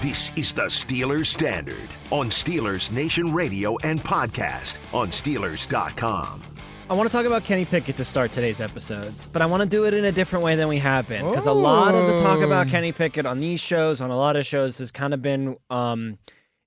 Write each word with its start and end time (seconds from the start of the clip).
This 0.00 0.32
is 0.36 0.52
the 0.54 0.62
Steelers 0.62 1.26
Standard 1.26 1.76
on 2.10 2.30
Steelers 2.30 2.90
Nation 2.90 3.34
Radio 3.34 3.76
and 3.84 4.00
podcast 4.00 4.76
on 4.94 5.08
Steelers.com. 5.08 6.42
I 6.88 6.94
want 6.94 7.10
to 7.10 7.14
talk 7.14 7.26
about 7.26 7.44
Kenny 7.44 7.66
Pickett 7.66 7.96
to 7.96 8.04
start 8.04 8.32
today's 8.32 8.62
episodes, 8.62 9.26
but 9.26 9.42
I 9.42 9.46
want 9.46 9.62
to 9.62 9.68
do 9.68 9.84
it 9.84 9.92
in 9.92 10.06
a 10.06 10.12
different 10.12 10.42
way 10.42 10.56
than 10.56 10.68
we 10.68 10.78
have 10.78 11.06
been 11.06 11.28
because 11.28 11.44
a 11.44 11.52
lot 11.52 11.94
of 11.94 12.06
the 12.06 12.22
talk 12.22 12.40
about 12.40 12.68
Kenny 12.68 12.92
Pickett 12.92 13.26
on 13.26 13.40
these 13.40 13.60
shows, 13.60 14.00
on 14.00 14.10
a 14.10 14.16
lot 14.16 14.36
of 14.36 14.46
shows, 14.46 14.78
has 14.78 14.90
kind 14.90 15.12
of 15.12 15.20
been 15.20 15.58
um, 15.68 16.18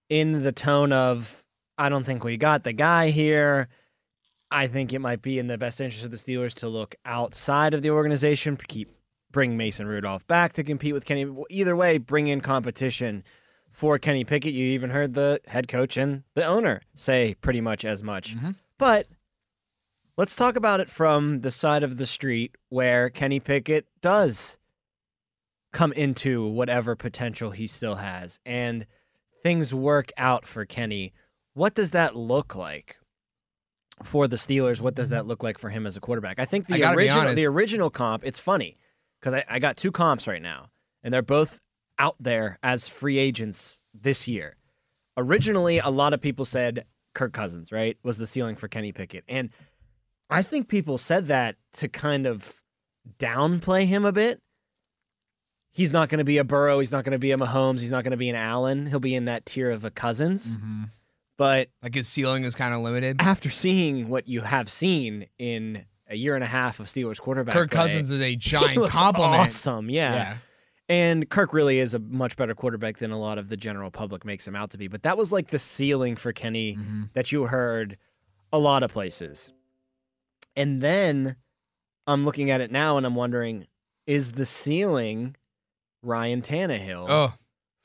in 0.10 0.44
the 0.44 0.52
tone 0.52 0.94
of 0.94 1.44
I 1.82 1.90
don't 1.90 2.06
think 2.06 2.24
we 2.24 2.38
got 2.38 2.64
the 2.64 2.74
guy 2.74 3.10
here. 3.10 3.68
I 4.52 4.68
think 4.68 4.94
it 4.94 5.00
might 5.00 5.22
be 5.22 5.40
in 5.40 5.48
the 5.48 5.58
best 5.58 5.82
interest 5.82 6.06
of 6.06 6.12
the 6.12 6.18
Steelers 6.18 6.54
to 6.56 6.68
look 6.68 6.96
outside 7.06 7.74
of 7.74 7.82
the 7.82 7.90
organization, 7.90 8.56
keep 8.68 8.92
bring 9.32 9.58
Mason 9.58 9.88
Rudolph 9.88 10.28
back 10.28 10.54
to 10.54 10.64
compete 10.64 10.94
with 10.94 11.06
Kenny. 11.06 11.26
Either 11.50 11.76
way, 11.76 11.98
bring 11.98 12.28
in 12.28 12.42
competition 12.42 13.24
for 13.72 13.98
Kenny 13.98 14.24
Pickett. 14.24 14.54
You 14.54 14.66
even 14.66 14.92
heard 14.92 15.16
the 15.16 15.40
head 15.48 15.68
coach 15.68 15.98
and 15.98 16.24
the 16.36 16.46
owner 16.46 16.82
say 16.94 17.36
pretty 17.42 17.62
much 17.62 17.84
as 17.84 18.04
much. 18.04 18.36
Mm-hmm. 18.36 18.52
But 18.78 19.08
let's 20.18 20.36
talk 20.36 20.56
about 20.56 20.82
it 20.82 20.90
from 20.90 21.42
the 21.42 21.52
side 21.52 21.82
of 21.82 21.98
the 21.98 22.06
street 22.06 22.58
where 22.70 23.10
Kenny 23.10 23.40
Pickett 23.40 23.88
does 24.02 24.60
come 25.72 25.94
into 25.94 26.46
whatever 26.48 26.96
potential 26.96 27.52
he 27.52 27.66
still 27.66 27.96
has 27.96 28.40
and 28.46 28.86
things 29.42 29.74
work 29.74 30.12
out 30.18 30.46
for 30.46 30.66
Kenny. 30.66 31.14
What 31.54 31.76
does 31.76 31.92
that 31.92 32.16
look 32.16 32.56
like? 32.56 32.98
For 34.04 34.28
the 34.28 34.36
Steelers, 34.36 34.82
what 34.82 34.96
does 34.96 35.10
that 35.10 35.28
look 35.28 35.44
like 35.44 35.60
for 35.60 35.70
him 35.70 35.86
as 35.86 35.96
a 35.96 36.00
quarterback? 36.00 36.40
I 36.40 36.46
think 36.46 36.66
the 36.66 36.80
gotta 36.80 36.98
original 36.98 37.36
the 37.36 37.46
original 37.46 37.92
comp, 37.92 38.26
it's 38.26 38.40
funny 38.40 38.76
because 39.20 39.36
I, 39.36 39.44
I 39.48 39.60
got 39.60 39.78
two 39.78 39.92
comps 39.92 40.28
right 40.28 40.42
now, 40.42 40.70
and 41.04 41.14
they're 41.14 41.22
both 41.22 41.62
out 42.00 42.16
there 42.20 42.58
as 42.64 42.88
free 42.88 43.20
agents 43.20 43.80
this 43.94 44.28
year. 44.28 44.56
Originally, 45.18 45.78
a 45.78 45.90
lot 45.90 46.14
of 46.14 46.22
people 46.22 46.46
said 46.46 46.86
Kirk 47.14 47.32
Cousins, 47.34 47.72
right, 47.72 47.98
was 48.02 48.18
the 48.18 48.26
ceiling 48.26 48.56
for 48.56 48.68
Kenny 48.68 48.92
Pickett. 48.92 49.24
And 49.28 49.52
I 50.30 50.42
think 50.42 50.68
people 50.68 50.98
said 50.98 51.28
that 51.28 51.58
to 51.74 51.88
kind 51.88 52.26
of 52.26 52.62
downplay 53.20 53.86
him 53.86 54.06
a 54.06 54.12
bit. 54.12 54.42
He's 55.74 55.94
not 55.94 56.10
going 56.10 56.20
to 56.20 56.26
be 56.26 56.38
a 56.38 56.44
Burrow. 56.44 56.80
He's 56.80 56.92
not 56.92 57.06
going 57.06 57.14
to 57.14 57.20
be 57.20 57.32
a 57.32 57.38
Mahomes. 57.38 57.82
He's 57.82 57.92
not 57.92 58.04
going 58.04 58.12
to 58.12 58.18
be 58.18 58.30
an 58.30 58.36
Allen. 58.36 58.88
He'll 58.88 59.00
be 59.00 59.16
in 59.16 59.26
that 59.26 59.46
tier 59.46 59.70
of 59.72 59.86
a 59.86 59.92
Cousins. 59.92 60.58
Mm-hmm. 60.58 60.84
But 61.38 61.70
Like 61.82 61.96
his 61.96 62.08
ceiling 62.08 62.44
is 62.44 62.56
kind 62.56 62.74
of 62.74 62.82
limited. 62.82 63.18
after 63.20 63.50
seeing 63.50 64.10
what 64.10 64.28
you 64.28 64.42
have 64.42 64.70
seen 64.70 65.28
in 65.40 65.86
a 66.08 66.16
year 66.16 66.36
and 66.36 66.44
a 66.44 66.48
half 66.48 66.80
of 66.80 66.88
Steelers 66.88 67.20
quarterback, 67.20 67.54
Kirk 67.54 67.72
play, 67.72 67.82
Cousins 67.82 68.10
is 68.10 68.22
a 68.22 68.36
giant 68.36 68.90
compliment. 68.92 69.42
Awesome, 69.42 69.90
yeah. 69.90 70.36
And 70.90 71.30
Kirk 71.30 71.54
really 71.54 71.80
is 71.80 71.94
a 71.94 72.00
much 72.00 72.36
better 72.36 72.54
quarterback 72.54 72.98
than 72.98 73.12
a 73.12 73.18
lot 73.18 73.38
of 73.38 73.48
the 73.48 73.56
general 73.56 73.90
public 73.92 74.26
makes 74.26 74.46
him 74.46 74.56
out 74.58 74.72
to 74.72 74.78
be. 74.78 74.88
But 74.90 75.04
that 75.04 75.18
was 75.18 75.32
like 75.32 75.48
the 75.48 75.60
ceiling 75.60 76.16
for 76.18 76.34
Kenny 76.34 76.76
Mm-hmm. 76.76 77.04
that 77.14 77.32
you 77.32 77.44
heard 77.46 77.98
a 78.52 78.60
lot 78.60 78.84
of 78.84 78.92
places. 78.92 79.54
And 80.58 80.82
then 80.82 81.38
I'm 82.08 82.26
looking 82.26 82.52
at 82.52 82.60
it 82.60 82.72
now 82.72 82.98
and 82.98 83.06
I'm 83.06 83.16
wondering 83.16 83.68
is 84.06 84.34
the 84.34 84.46
ceiling 84.46 85.38
Ryan 86.04 86.42
Tannehill 86.42 87.06
Oh, 87.10 87.34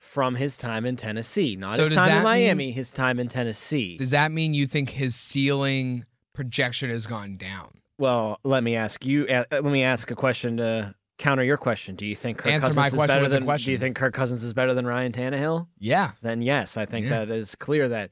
from 0.07 0.35
his 0.37 0.57
time 0.57 0.87
in 0.87 0.97
Tennessee? 0.97 1.57
Not 1.57 1.77
So 1.77 1.83
his 1.83 1.93
time 1.93 2.19
in 2.19 2.23
Miami, 2.23 2.67
mean- 2.67 2.75
his 2.75 2.91
time 2.93 3.19
in 3.19 3.29
Tennessee. 3.29 3.97
does 3.97 4.11
that 4.13 4.33
mean 4.33 4.55
you 4.55 4.67
think 4.67 4.91
his 4.91 5.15
ceiling 5.15 6.05
projection 6.33 6.89
has 6.91 7.07
gone 7.07 7.37
down? 7.37 7.81
Well, 7.99 8.39
let 8.45 8.63
me 8.63 8.77
ask 8.77 9.05
you. 9.05 9.27
Uh, 9.27 9.45
let 9.51 9.65
me 9.65 9.83
ask 9.83 10.11
a 10.11 10.15
question 10.15 10.59
to 10.59 10.95
counter 11.19 11.43
your 11.43 11.57
question. 11.57 11.97
Do 11.97 12.05
you 12.07 12.15
think 12.15 12.39
Kirk 12.39 12.53
Answer 12.53 12.67
Cousins 12.75 12.93
is 12.93 13.07
better 13.07 13.27
than? 13.29 13.47
Do 13.47 13.71
you 13.71 13.79
think 13.79 13.97
Kirk 13.97 14.13
Cousins 14.15 14.45
is 14.45 14.53
better 14.53 14.75
than 14.75 14.87
Ryan 14.87 15.13
Tannehill? 15.13 15.69
Yeah. 15.79 16.13
Then 16.23 16.43
yes, 16.43 16.77
I 16.77 16.85
think 16.85 17.07
Yeah. 17.07 17.25
that 17.25 17.31
is 17.31 17.55
clear 17.55 17.89
that 17.89 18.11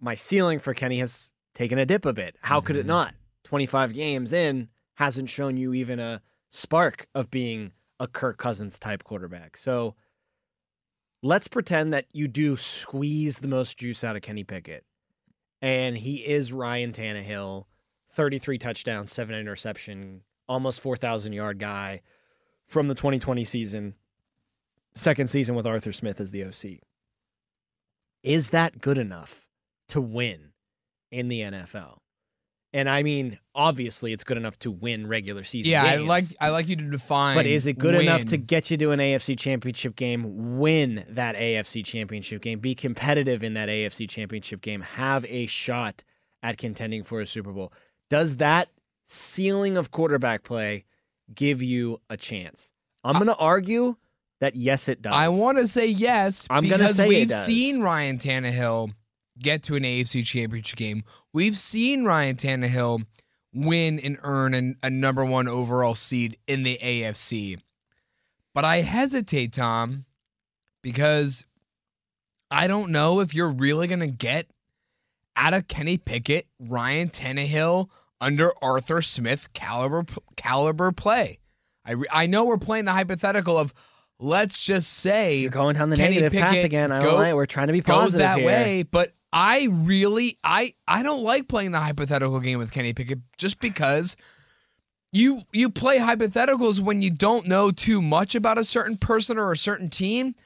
my 0.00 0.14
ceiling 0.14 0.58
for 0.58 0.72
Kenny 0.74 0.98
has 1.00 1.32
taken 1.54 1.78
a 1.78 1.84
dip 1.86 2.06
a 2.06 2.12
bit. 2.14 2.36
How 2.42 2.60
could 2.60 2.76
it 2.76 2.84
Mhm. 2.84 2.88
not? 2.88 3.14
Twenty 3.44 3.66
five 3.66 3.92
games 3.92 4.32
in 4.32 4.68
hasn't 4.94 5.28
shown 5.28 5.56
you 5.58 5.74
even 5.74 6.00
a 6.00 6.22
spark 6.50 7.06
of 7.14 7.30
being 7.30 7.72
a 8.00 8.06
Kirk 8.08 8.38
Cousins 8.38 8.78
type 8.78 9.04
quarterback. 9.04 9.56
So 9.58 9.94
let's 11.24 11.48
pretend 11.48 11.94
that 11.94 12.04
you 12.12 12.28
do 12.28 12.54
squeeze 12.54 13.38
the 13.38 13.48
most 13.48 13.78
juice 13.78 14.04
out 14.04 14.14
of 14.14 14.20
Kenny 14.20 14.44
Pickett, 14.44 14.84
and 15.62 15.96
he 15.96 16.16
is 16.16 16.52
Ryan 16.52 16.92
Tannehill, 16.92 17.64
33 18.12 18.58
touchdowns, 18.58 19.10
seven 19.10 19.34
interception, 19.34 20.20
almost 20.46 20.82
4,000 20.82 21.32
yard 21.32 21.58
guy 21.58 22.02
from 22.68 22.88
the 22.88 22.94
2020 22.94 23.42
season, 23.44 23.94
second 24.94 25.28
season 25.28 25.54
with 25.54 25.66
Arthur 25.66 25.92
Smith 25.92 26.20
as 26.20 26.30
the 26.30 26.44
OC. 26.44 26.80
Is 28.22 28.50
that 28.50 28.82
good 28.82 28.98
enough 28.98 29.48
to 29.88 30.02
win 30.02 30.52
in 31.10 31.28
the 31.28 31.40
NFL? 31.40 32.00
And 32.74 32.90
I 32.90 33.04
mean, 33.04 33.38
obviously, 33.54 34.12
it's 34.12 34.24
good 34.24 34.36
enough 34.36 34.58
to 34.58 34.70
win 34.72 35.06
regular 35.06 35.44
season. 35.44 35.70
Yeah, 35.70 35.84
I 35.84 35.98
like 35.98 36.24
I 36.40 36.48
like 36.48 36.66
you 36.66 36.74
to 36.74 36.90
define. 36.90 37.36
But 37.36 37.46
is 37.46 37.68
it 37.68 37.78
good 37.78 37.94
enough 37.94 38.24
to 38.26 38.36
get 38.36 38.68
you 38.68 38.76
to 38.78 38.90
an 38.90 38.98
AFC 38.98 39.38
championship 39.38 39.94
game, 39.94 40.58
win 40.58 41.04
that 41.10 41.36
AFC 41.36 41.84
championship 41.84 42.42
game, 42.42 42.58
be 42.58 42.74
competitive 42.74 43.44
in 43.44 43.54
that 43.54 43.68
AFC 43.68 44.10
championship 44.10 44.60
game, 44.60 44.80
have 44.80 45.24
a 45.28 45.46
shot 45.46 46.02
at 46.42 46.58
contending 46.58 47.04
for 47.04 47.20
a 47.20 47.26
Super 47.26 47.52
Bowl? 47.52 47.72
Does 48.10 48.38
that 48.38 48.70
ceiling 49.04 49.76
of 49.76 49.92
quarterback 49.92 50.42
play 50.42 50.84
give 51.32 51.62
you 51.62 52.00
a 52.10 52.16
chance? 52.16 52.72
I'm 53.04 53.14
going 53.14 53.26
to 53.28 53.36
argue 53.36 53.96
that 54.40 54.56
yes, 54.56 54.88
it 54.88 55.00
does. 55.00 55.12
I 55.14 55.28
want 55.28 55.58
to 55.58 55.66
say 55.68 55.86
yes 55.86 56.48
I'm 56.50 56.68
gonna 56.68 56.88
say 56.88 57.06
it 57.06 57.08
we've 57.08 57.30
seen 57.30 57.82
Ryan 57.82 58.18
Tannehill 58.18 58.92
get 59.38 59.62
to 59.64 59.74
an 59.74 59.82
AFC 59.82 60.24
championship 60.24 60.78
game. 60.78 61.04
We've 61.32 61.56
seen 61.56 62.04
Ryan 62.04 62.36
Tannehill 62.36 63.04
win 63.52 63.98
and 64.00 64.18
earn 64.22 64.54
an, 64.54 64.76
a 64.82 64.90
number 64.90 65.24
one 65.24 65.48
overall 65.48 65.94
seed 65.94 66.36
in 66.46 66.62
the 66.62 66.78
AFC. 66.82 67.60
But 68.54 68.64
I 68.64 68.78
hesitate, 68.78 69.52
Tom, 69.52 70.04
because 70.82 71.46
I 72.50 72.66
don't 72.66 72.90
know 72.90 73.20
if 73.20 73.34
you're 73.34 73.50
really 73.50 73.86
going 73.86 74.00
to 74.00 74.06
get 74.06 74.46
out 75.36 75.54
of 75.54 75.66
Kenny 75.66 75.98
Pickett, 75.98 76.46
Ryan 76.60 77.08
Tannehill 77.08 77.90
under 78.20 78.52
Arthur 78.62 79.02
Smith 79.02 79.52
caliber 79.52 80.04
caliber 80.36 80.92
play. 80.92 81.38
I 81.84 81.92
re- 81.92 82.06
I 82.12 82.26
know 82.26 82.44
we're 82.44 82.56
playing 82.56 82.84
the 82.84 82.92
hypothetical 82.92 83.58
of 83.58 83.74
let's 84.20 84.62
just 84.64 84.92
say 84.92 85.38
You're 85.38 85.50
going 85.50 85.74
down 85.76 85.90
the 85.90 85.96
Kenny 85.96 86.16
negative 86.16 86.40
path 86.40 86.64
again. 86.64 86.92
I 86.92 87.00
go- 87.00 87.10
don't 87.10 87.20
like. 87.20 87.34
We're 87.34 87.46
trying 87.46 87.66
to 87.66 87.72
be 87.72 87.80
goes 87.80 87.96
positive 87.96 88.20
that 88.20 88.38
here. 88.38 88.46
way, 88.46 88.82
but 88.84 89.12
I 89.34 89.66
really 89.68 90.38
I 90.44 90.74
I 90.86 91.02
don't 91.02 91.24
like 91.24 91.48
playing 91.48 91.72
the 91.72 91.80
hypothetical 91.80 92.38
game 92.38 92.58
with 92.58 92.70
Kenny 92.70 92.92
Pickett 92.92 93.18
just 93.36 93.58
because 93.58 94.16
you 95.12 95.42
you 95.52 95.70
play 95.70 95.98
hypotheticals 95.98 96.80
when 96.80 97.02
you 97.02 97.10
don't 97.10 97.48
know 97.48 97.72
too 97.72 98.00
much 98.00 98.36
about 98.36 98.58
a 98.58 98.64
certain 98.64 98.96
person 98.96 99.36
or 99.36 99.50
a 99.50 99.56
certain 99.56 99.90
team. 99.90 100.36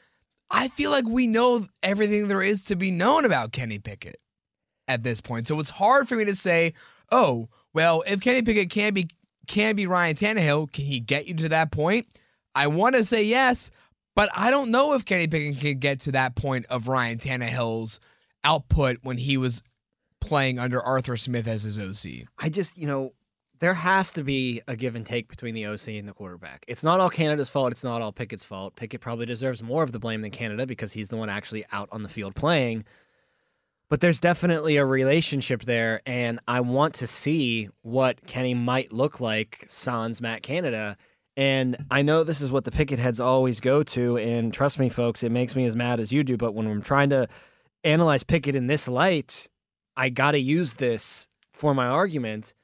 I 0.51 0.69
feel 0.69 0.91
like 0.91 1.07
we 1.07 1.27
know 1.27 1.67
everything 1.83 2.29
there 2.29 2.41
is 2.41 2.65
to 2.65 2.77
be 2.77 2.91
known 2.91 3.27
about 3.27 3.53
Kenny 3.53 3.79
Pickett 3.79 4.17
at 4.89 5.03
this 5.03 5.21
point. 5.21 5.47
So 5.47 5.61
it's 5.61 5.69
hard 5.69 6.09
for 6.09 6.17
me 6.17 6.25
to 6.25 6.35
say, 6.35 6.73
"Oh, 7.13 7.51
well, 7.75 8.03
if 8.07 8.23
Kenny 8.23 8.41
Pickett 8.41 8.71
can 8.71 8.95
be 8.95 9.09
can 9.47 9.77
be 9.77 9.87
Ryan 9.87 10.17
Tannehill, 10.17 10.73
can 10.73 10.87
he 10.87 10.99
get 10.99 11.27
you 11.27 11.35
to 11.35 11.51
that 11.51 11.71
point?" 11.73 12.07
I 12.55 12.69
want 12.69 12.97
to 12.97 13.05
say 13.05 13.23
yes, 13.23 13.71
but 14.17 14.31
I 14.35 14.51
don't 14.51 14.71
know 14.71 14.95
if 14.95 15.05
Kenny 15.05 15.29
Pickett 15.29 15.61
can 15.61 15.79
get 15.79 16.01
to 16.01 16.13
that 16.13 16.37
point 16.37 16.65
of 16.71 16.89
Ryan 16.89 17.19
Tannehill's 17.19 18.01
output 18.45 18.99
when 19.03 19.19
he 19.19 19.37
was 19.37 19.63
playing 20.21 20.59
under 20.59 20.83
Arthur 20.83 21.17
Smith 21.17 21.47
as 21.47 21.63
his 21.63 21.79
OC. 21.79 22.29
I 22.39 22.49
just, 22.49 22.77
you 22.79 22.87
know, 22.87 23.13
there 23.61 23.75
has 23.75 24.13
to 24.13 24.23
be 24.23 24.63
a 24.69 24.77
give 24.77 24.95
and 24.95 25.05
take 25.05 25.29
between 25.29 25.55
the 25.55 25.67
OC 25.67 25.89
and 25.89 26.09
the 26.09 26.13
quarterback. 26.13 26.65
It's 26.69 26.85
not 26.85 27.01
all 27.01 27.11
Canada's 27.11 27.51
fault. 27.51 27.73
It's 27.73 27.85
not 27.85 28.03
all 28.03 28.13
Pickett's 28.13 28.45
fault. 28.45 28.77
Pickett 28.77 29.01
probably 29.01 29.27
deserves 29.27 29.63
more 29.63 29.83
of 29.83 29.93
the 29.93 29.99
blame 29.99 30.23
than 30.23 30.31
Canada 30.31 30.67
because 30.67 30.93
he's 30.93 31.09
the 31.09 31.17
one 31.17 31.29
actually 31.29 31.65
out 31.73 31.89
on 31.91 32.03
the 32.03 32.09
field 32.09 32.35
playing. 32.35 32.85
But 33.91 34.01
there's 34.01 34.21
definitely 34.21 34.77
a 34.77 34.85
relationship 34.85 35.63
there, 35.63 36.03
and 36.05 36.41
I 36.47 36.61
want 36.61 36.95
to 36.97 37.07
see 37.07 37.71
what 37.81 38.27
Kenny 38.27 38.53
might 38.53 38.93
look 38.93 39.19
like 39.19 39.65
sans 39.67 40.21
Matt 40.21 40.43
Canada. 40.43 40.99
And 41.39 41.87
I 41.91 42.03
know 42.03 42.23
this 42.23 42.43
is 42.43 42.51
what 42.51 42.65
the 42.65 42.71
Pickett 42.71 42.99
heads 42.99 43.19
always 43.19 43.61
go 43.61 43.83
to, 43.85 44.19
and 44.19 44.53
trust 44.53 44.79
me, 44.79 44.91
folks, 44.91 45.23
it 45.23 45.33
makes 45.33 45.57
me 45.57 45.65
as 45.65 45.75
mad 45.75 46.01
as 46.01 46.13
you 46.13 46.23
do. 46.23 46.37
But 46.37 46.55
when 46.55 46.67
I'm 46.67 46.83
trying 46.83 47.09
to 47.11 47.29
analyze 47.85 48.23
Pickett 48.25 48.57
in 48.57 48.67
this 48.67 48.89
light, 48.89 49.49
I 49.97 50.09
got 50.11 50.33
to 50.33 50.39
use 50.39 50.75
this 50.75 51.29
for 51.53 51.75
my 51.75 51.87
argument. 51.87 52.55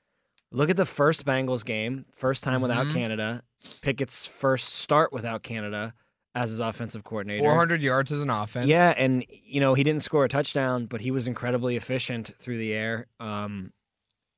Look 0.50 0.70
at 0.70 0.76
the 0.76 0.86
first 0.86 1.24
Bengals 1.24 1.64
game, 1.64 2.04
first 2.12 2.44
time 2.44 2.60
without 2.60 2.86
Mhm. 2.86 2.92
Canada. 2.92 3.42
Pickett's 3.82 4.26
first 4.26 4.68
start 4.74 5.12
without 5.12 5.42
Canada 5.42 5.94
as 6.34 6.50
his 6.50 6.60
offensive 6.60 7.02
coordinator. 7.04 7.42
400 7.42 7.80
yards 7.82 8.12
as 8.12 8.20
an 8.20 8.30
offense. 8.30 8.66
Yeah, 8.66 8.94
and 8.96 9.24
you 9.28 9.60
know 9.60 9.74
he 9.74 9.82
didn't 9.82 10.02
score 10.02 10.24
a 10.24 10.28
touchdown, 10.28 10.86
but 10.86 11.00
he 11.00 11.10
was 11.10 11.26
incredibly 11.26 11.76
efficient 11.76 12.32
through 12.36 12.58
the 12.58 12.72
air. 12.74 13.06
Um, 13.20 13.72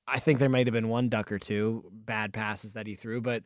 I 0.06 0.20
think 0.20 0.38
there 0.38 0.48
might 0.48 0.66
have 0.68 0.72
been 0.74 0.88
one 0.88 1.08
duck 1.08 1.32
or 1.32 1.38
two 1.38 1.90
bad 1.92 2.32
passes 2.32 2.74
that 2.74 2.86
he 2.86 2.94
threw, 2.94 3.20
but 3.20 3.42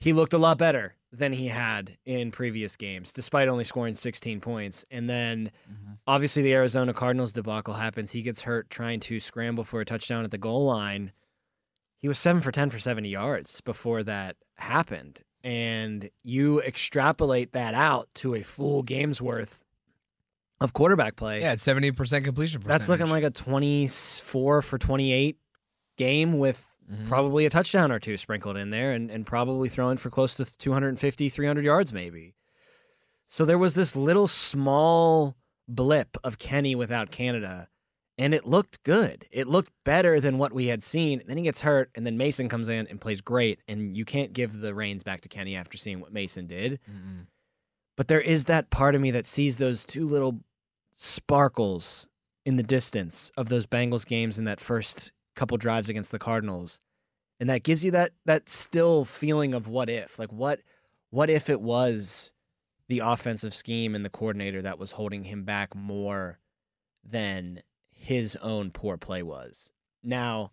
he 0.00 0.12
looked 0.12 0.32
a 0.32 0.38
lot 0.38 0.58
better 0.58 0.96
than 1.16 1.32
he 1.32 1.48
had 1.48 1.96
in 2.04 2.30
previous 2.30 2.76
games, 2.76 3.12
despite 3.12 3.48
only 3.48 3.64
scoring 3.64 3.96
16 3.96 4.40
points. 4.40 4.84
And 4.90 5.08
then, 5.08 5.50
mm-hmm. 5.70 5.92
obviously, 6.06 6.42
the 6.42 6.54
Arizona 6.54 6.92
Cardinals 6.92 7.32
debacle 7.32 7.74
happens. 7.74 8.12
He 8.12 8.22
gets 8.22 8.42
hurt 8.42 8.70
trying 8.70 9.00
to 9.00 9.20
scramble 9.20 9.64
for 9.64 9.80
a 9.80 9.84
touchdown 9.84 10.24
at 10.24 10.30
the 10.30 10.38
goal 10.38 10.64
line. 10.64 11.12
He 11.98 12.08
was 12.08 12.18
seven 12.18 12.42
for 12.42 12.52
10 12.52 12.70
for 12.70 12.78
70 12.78 13.08
yards 13.08 13.60
before 13.60 14.02
that 14.02 14.36
happened. 14.56 15.22
And 15.42 16.10
you 16.22 16.60
extrapolate 16.60 17.52
that 17.52 17.74
out 17.74 18.08
to 18.16 18.34
a 18.34 18.42
full 18.42 18.82
game's 18.82 19.22
worth 19.22 19.62
of 20.60 20.72
quarterback 20.72 21.16
play. 21.16 21.40
Yeah, 21.40 21.52
it's 21.52 21.66
70% 21.66 22.24
completion 22.24 22.60
percentage. 22.60 22.64
That's 22.66 22.88
looking 22.88 23.08
like 23.08 23.24
a 23.24 23.30
24 23.30 24.62
for 24.62 24.78
28 24.78 25.36
game 25.96 26.38
with 26.38 26.66
Mhm. 26.90 27.08
probably 27.08 27.46
a 27.46 27.50
touchdown 27.50 27.90
or 27.90 27.98
two 27.98 28.16
sprinkled 28.16 28.56
in 28.56 28.70
there 28.70 28.92
and, 28.92 29.10
and 29.10 29.26
probably 29.26 29.68
throwing 29.68 29.96
for 29.96 30.08
close 30.10 30.36
to 30.36 30.44
250, 30.58 31.28
300 31.28 31.64
yards 31.64 31.92
maybe. 31.92 32.34
So 33.28 33.44
there 33.44 33.58
was 33.58 33.74
this 33.74 33.96
little 33.96 34.28
small 34.28 35.36
blip 35.66 36.16
of 36.22 36.38
Kenny 36.38 36.76
without 36.76 37.10
Canada, 37.10 37.68
and 38.16 38.32
it 38.32 38.46
looked 38.46 38.82
good. 38.84 39.26
It 39.32 39.48
looked 39.48 39.72
better 39.84 40.20
than 40.20 40.38
what 40.38 40.52
we 40.52 40.66
had 40.68 40.84
seen. 40.84 41.22
Then 41.26 41.36
he 41.36 41.42
gets 41.42 41.62
hurt, 41.62 41.90
and 41.96 42.06
then 42.06 42.16
Mason 42.16 42.48
comes 42.48 42.68
in 42.68 42.86
and 42.86 43.00
plays 43.00 43.20
great, 43.20 43.58
and 43.66 43.96
you 43.96 44.04
can't 44.04 44.32
give 44.32 44.60
the 44.60 44.74
reins 44.74 45.02
back 45.02 45.22
to 45.22 45.28
Kenny 45.28 45.56
after 45.56 45.76
seeing 45.76 45.98
what 46.00 46.12
Mason 46.12 46.46
did. 46.46 46.78
Mm-mm. 46.88 47.26
But 47.96 48.06
there 48.08 48.20
is 48.20 48.44
that 48.44 48.70
part 48.70 48.94
of 48.94 49.00
me 49.00 49.10
that 49.10 49.26
sees 49.26 49.58
those 49.58 49.84
two 49.84 50.06
little 50.06 50.38
sparkles 50.92 52.06
in 52.44 52.56
the 52.56 52.62
distance 52.62 53.32
of 53.36 53.48
those 53.48 53.66
Bengals 53.66 54.06
games 54.06 54.38
in 54.38 54.44
that 54.44 54.60
first 54.60 55.12
couple 55.36 55.56
drives 55.56 55.88
against 55.88 56.10
the 56.10 56.18
Cardinals. 56.18 56.80
And 57.38 57.48
that 57.50 57.62
gives 57.62 57.84
you 57.84 57.90
that 57.92 58.12
that 58.24 58.48
still 58.48 59.04
feeling 59.04 59.54
of 59.54 59.68
what 59.68 59.88
if. 59.88 60.18
Like 60.18 60.32
what 60.32 60.60
what 61.10 61.30
if 61.30 61.48
it 61.48 61.60
was 61.60 62.32
the 62.88 63.00
offensive 63.00 63.54
scheme 63.54 63.94
and 63.94 64.04
the 64.04 64.10
coordinator 64.10 64.62
that 64.62 64.78
was 64.78 64.92
holding 64.92 65.24
him 65.24 65.44
back 65.44 65.74
more 65.74 66.38
than 67.04 67.62
his 67.92 68.36
own 68.36 68.70
poor 68.70 68.96
play 68.96 69.22
was. 69.22 69.72
Now, 70.02 70.52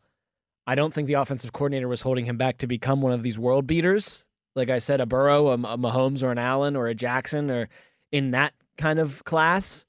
I 0.65 0.75
don't 0.75 0.93
think 0.93 1.07
the 1.07 1.13
offensive 1.13 1.53
coordinator 1.53 1.87
was 1.87 2.01
holding 2.01 2.25
him 2.25 2.37
back 2.37 2.57
to 2.59 2.67
become 2.67 3.01
one 3.01 3.11
of 3.11 3.23
these 3.23 3.37
world 3.37 3.67
beaters. 3.67 4.27
Like 4.55 4.69
I 4.69 4.79
said, 4.79 5.01
a 5.01 5.05
Burrow, 5.05 5.47
a, 5.47 5.53
a 5.53 5.77
Mahomes, 5.77 6.23
or 6.23 6.31
an 6.31 6.37
Allen, 6.37 6.75
or 6.75 6.87
a 6.87 6.95
Jackson, 6.95 7.51
or 7.51 7.69
in 8.11 8.31
that 8.31 8.53
kind 8.77 8.99
of 8.99 9.23
class. 9.23 9.85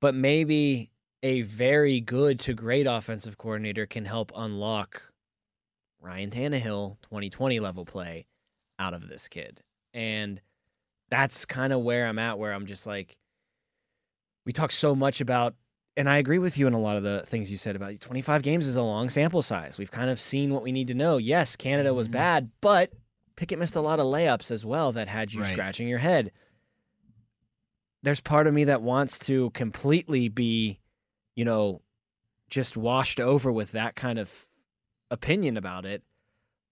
But 0.00 0.14
maybe 0.14 0.90
a 1.22 1.42
very 1.42 2.00
good 2.00 2.40
to 2.40 2.54
great 2.54 2.86
offensive 2.86 3.38
coordinator 3.38 3.86
can 3.86 4.04
help 4.04 4.32
unlock 4.36 5.12
Ryan 6.00 6.30
Tannehill 6.30 6.96
2020 7.02 7.60
level 7.60 7.84
play 7.84 8.26
out 8.78 8.94
of 8.94 9.08
this 9.08 9.28
kid. 9.28 9.62
And 9.94 10.40
that's 11.10 11.44
kind 11.44 11.72
of 11.72 11.82
where 11.82 12.06
I'm 12.06 12.18
at, 12.18 12.38
where 12.38 12.52
I'm 12.52 12.66
just 12.66 12.86
like, 12.86 13.16
we 14.44 14.52
talk 14.52 14.72
so 14.72 14.94
much 14.96 15.20
about, 15.20 15.54
and 15.96 16.08
I 16.08 16.16
agree 16.18 16.38
with 16.40 16.58
you 16.58 16.66
in 16.66 16.72
a 16.72 16.80
lot 16.80 16.96
of 16.96 17.04
the 17.04 17.22
things 17.26 17.50
you 17.52 17.56
said 17.58 17.76
about 17.76 18.00
25 18.00 18.42
games 18.42 18.66
is 18.66 18.74
a 18.76 18.82
long 18.82 19.08
sample 19.08 19.42
size. 19.42 19.78
We've 19.78 19.90
kind 19.90 20.10
of 20.10 20.18
seen 20.18 20.52
what 20.52 20.62
we 20.64 20.72
need 20.72 20.88
to 20.88 20.94
know. 20.94 21.18
Yes, 21.18 21.54
Canada 21.54 21.94
was 21.94 22.08
Mhm. 22.08 22.12
bad, 22.12 22.50
but 22.60 22.92
Pickett 23.36 23.58
missed 23.60 23.76
a 23.76 23.80
lot 23.80 24.00
of 24.00 24.06
layups 24.06 24.50
as 24.50 24.66
well 24.66 24.90
that 24.92 25.06
had 25.06 25.32
you 25.32 25.40
Right. 25.42 25.52
scratching 25.52 25.86
your 25.86 25.98
head. 25.98 26.32
There's 28.02 28.20
part 28.20 28.48
of 28.48 28.54
me 28.54 28.64
that 28.64 28.82
wants 28.82 29.18
to 29.20 29.50
completely 29.50 30.28
be, 30.28 30.80
you 31.34 31.44
know, 31.44 31.82
just 32.50 32.76
washed 32.76 33.20
over 33.20 33.50
with 33.50 33.72
that 33.72 33.94
kind 33.94 34.18
of 34.18 34.48
opinion 35.10 35.56
about 35.56 35.84
it. 35.84 36.02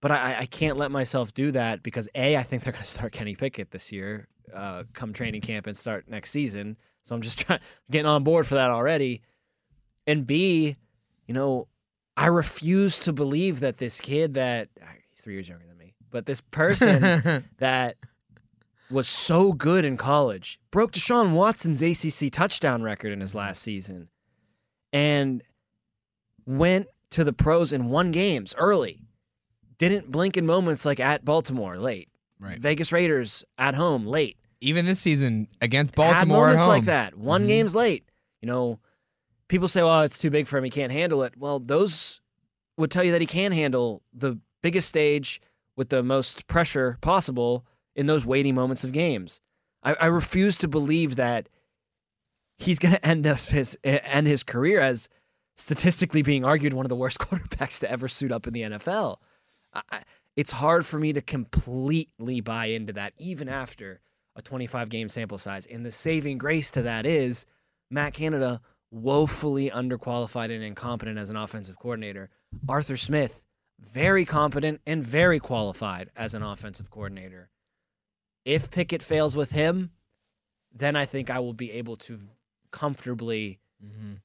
But 0.01 0.11
I, 0.11 0.37
I 0.39 0.45
can't 0.45 0.77
let 0.77 0.91
myself 0.91 1.33
do 1.33 1.51
that 1.51 1.83
because 1.83 2.09
A, 2.15 2.35
I 2.35 2.43
think 2.43 2.63
they're 2.63 2.73
going 2.73 2.83
to 2.83 2.89
start 2.89 3.11
Kenny 3.11 3.35
Pickett 3.35 3.71
this 3.71 3.91
year, 3.91 4.27
uh, 4.53 4.83
come 4.93 5.13
training 5.13 5.41
camp 5.41 5.67
and 5.67 5.77
start 5.77 6.05
next 6.07 6.31
season. 6.31 6.77
So 7.03 7.15
I'm 7.15 7.21
just 7.21 7.39
trying 7.45 7.59
getting 7.89 8.07
on 8.07 8.23
board 8.23 8.47
for 8.47 8.55
that 8.55 8.71
already. 8.71 9.21
And 10.07 10.25
B, 10.25 10.75
you 11.27 11.33
know, 11.33 11.67
I 12.17 12.27
refuse 12.27 12.99
to 12.99 13.13
believe 13.13 13.59
that 13.61 13.77
this 13.77 14.01
kid 14.01 14.33
that 14.35 14.69
ah, 14.81 14.87
he's 15.09 15.21
three 15.21 15.33
years 15.33 15.47
younger 15.47 15.65
than 15.67 15.77
me, 15.77 15.93
but 16.09 16.25
this 16.25 16.41
person 16.41 17.45
that 17.57 17.95
was 18.89 19.07
so 19.07 19.53
good 19.53 19.85
in 19.85 19.97
college 19.97 20.59
broke 20.69 20.91
Deshaun 20.91 21.31
Watson's 21.31 21.81
ACC 21.81 22.31
touchdown 22.31 22.83
record 22.83 23.13
in 23.13 23.21
his 23.21 23.33
last 23.33 23.61
season, 23.61 24.09
and 24.93 25.41
went 26.45 26.87
to 27.11 27.23
the 27.23 27.33
pros 27.33 27.71
and 27.73 27.89
won 27.89 28.11
games 28.11 28.55
early. 28.57 29.01
Didn't 29.77 30.11
blink 30.11 30.37
in 30.37 30.45
moments 30.45 30.85
like 30.85 30.99
at 30.99 31.25
Baltimore 31.25 31.77
late. 31.77 32.09
right. 32.39 32.57
Vegas 32.59 32.91
Raiders 32.91 33.43
at 33.57 33.75
home 33.75 34.05
late. 34.05 34.37
Even 34.61 34.85
this 34.85 34.99
season 34.99 35.47
against 35.61 35.95
Had 35.95 36.13
Baltimore 36.13 36.47
at 36.49 36.53
moments 36.53 36.67
like 36.67 36.85
that. 36.85 37.15
One 37.15 37.43
Mhm. 37.45 37.47
games 37.47 37.75
late. 37.75 38.03
You 38.41 38.47
know, 38.47 38.79
people 39.47 39.67
say, 39.67 39.81
"Well, 39.83 40.01
it's 40.01 40.17
too 40.17 40.29
big 40.31 40.47
for 40.47 40.57
him. 40.57 40.63
He 40.63 40.69
can't 40.71 40.91
handle 40.91 41.21
it." 41.23 41.35
Well, 41.37 41.59
those 41.59 42.19
would 42.77 42.89
tell 42.91 43.03
you 43.03 43.11
that 43.11 43.21
he 43.21 43.27
can 43.27 43.51
handle 43.51 44.01
the 44.13 44.39
biggest 44.63 44.87
stage 44.89 45.39
with 45.75 45.89
the 45.89 46.01
most 46.03 46.47
pressure 46.47 46.97
possible 47.01 47.65
in 47.95 48.05
those 48.07 48.25
weighty 48.25 48.51
moments 48.51 48.83
of 48.83 48.91
games. 48.91 49.39
I, 49.83 49.93
I 49.95 50.05
refuse 50.07 50.57
to 50.59 50.67
believe 50.67 51.15
that 51.15 51.47
he's 52.61 52.79
going 52.79 52.93
to 52.93 53.05
end 53.05 53.27
up 53.27 53.39
his 53.39 53.77
end 53.83 54.27
his 54.27 54.43
career 54.43 54.79
as 54.79 55.09
statistically 55.57 56.21
being 56.21 56.43
argued 56.43 56.73
one 56.73 56.85
of 56.85 56.89
the 56.89 56.95
worst 56.95 57.19
quarterbacks 57.19 57.79
to 57.79 57.91
ever 57.91 58.07
suit 58.07 58.31
up 58.31 58.47
in 58.47 58.53
the 58.53 58.61
NFL. 58.61 59.17
I, 59.73 60.03
it's 60.35 60.51
hard 60.51 60.85
for 60.85 60.97
me 60.97 61.13
to 61.13 61.21
completely 61.21 62.41
buy 62.41 62.65
into 62.65 62.93
that, 62.93 63.13
even 63.17 63.49
after 63.49 64.01
a 64.35 64.41
25 64.41 64.89
game 64.89 65.09
sample 65.09 65.37
size. 65.37 65.65
And 65.65 65.85
the 65.85 65.91
saving 65.91 66.37
grace 66.37 66.71
to 66.71 66.81
that 66.83 67.05
is 67.05 67.45
Matt 67.89 68.13
Canada 68.13 68.61
woefully 68.91 69.69
underqualified 69.69 70.53
and 70.53 70.63
incompetent 70.63 71.17
as 71.17 71.29
an 71.29 71.35
offensive 71.35 71.77
coordinator. 71.77 72.29
Arthur 72.67 72.97
Smith, 72.97 73.45
very 73.79 74.25
competent 74.25 74.81
and 74.85 75.03
very 75.03 75.39
qualified 75.39 76.09
as 76.15 76.33
an 76.33 76.43
offensive 76.43 76.89
coordinator. 76.89 77.49
If 78.45 78.71
Pickett 78.71 79.01
fails 79.01 79.35
with 79.35 79.51
him, 79.51 79.91
then 80.73 80.95
I 80.95 81.05
think 81.05 81.29
I 81.29 81.39
will 81.39 81.53
be 81.53 81.71
able 81.71 81.97
to 81.97 82.19
comfortably 82.71 83.59
Mhm. 83.83 84.21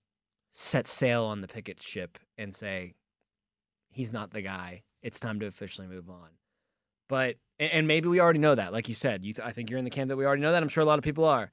set 0.51 0.87
sail 0.87 1.25
on 1.25 1.41
the 1.41 1.49
Pickett 1.49 1.83
ship 1.83 2.19
and 2.39 2.55
say, 2.55 2.95
he's 3.91 4.13
not 4.13 4.31
the 4.31 4.43
guy. 4.43 4.85
It's 5.03 5.21
time 5.21 5.39
to 5.41 5.47
officially 5.47 5.87
move 5.87 6.09
on. 6.09 6.31
But 7.09 7.37
and- 7.59 7.87
maybe 7.87 8.09
we 8.09 8.21
already 8.21 8.39
know 8.39 8.55
that, 8.55 8.73
like 8.73 8.89
you 8.89 8.95
said. 8.95 9.25
You, 9.25 9.33
th- 9.33 9.47
I 9.47 9.53
think 9.53 9.71
you're 9.71 9.79
in 9.79 9.85
the 9.85 9.91
camp 9.91 10.09
that 10.09 10.17
we 10.17 10.27
already 10.27 10.43
know 10.43 10.53
that. 10.53 10.63
I'm 10.63 10.69
sure 10.69 10.83
a 10.83 10.87
lot 10.87 10.99
of 10.99 11.05
people 11.05 11.25
are. 11.25 11.53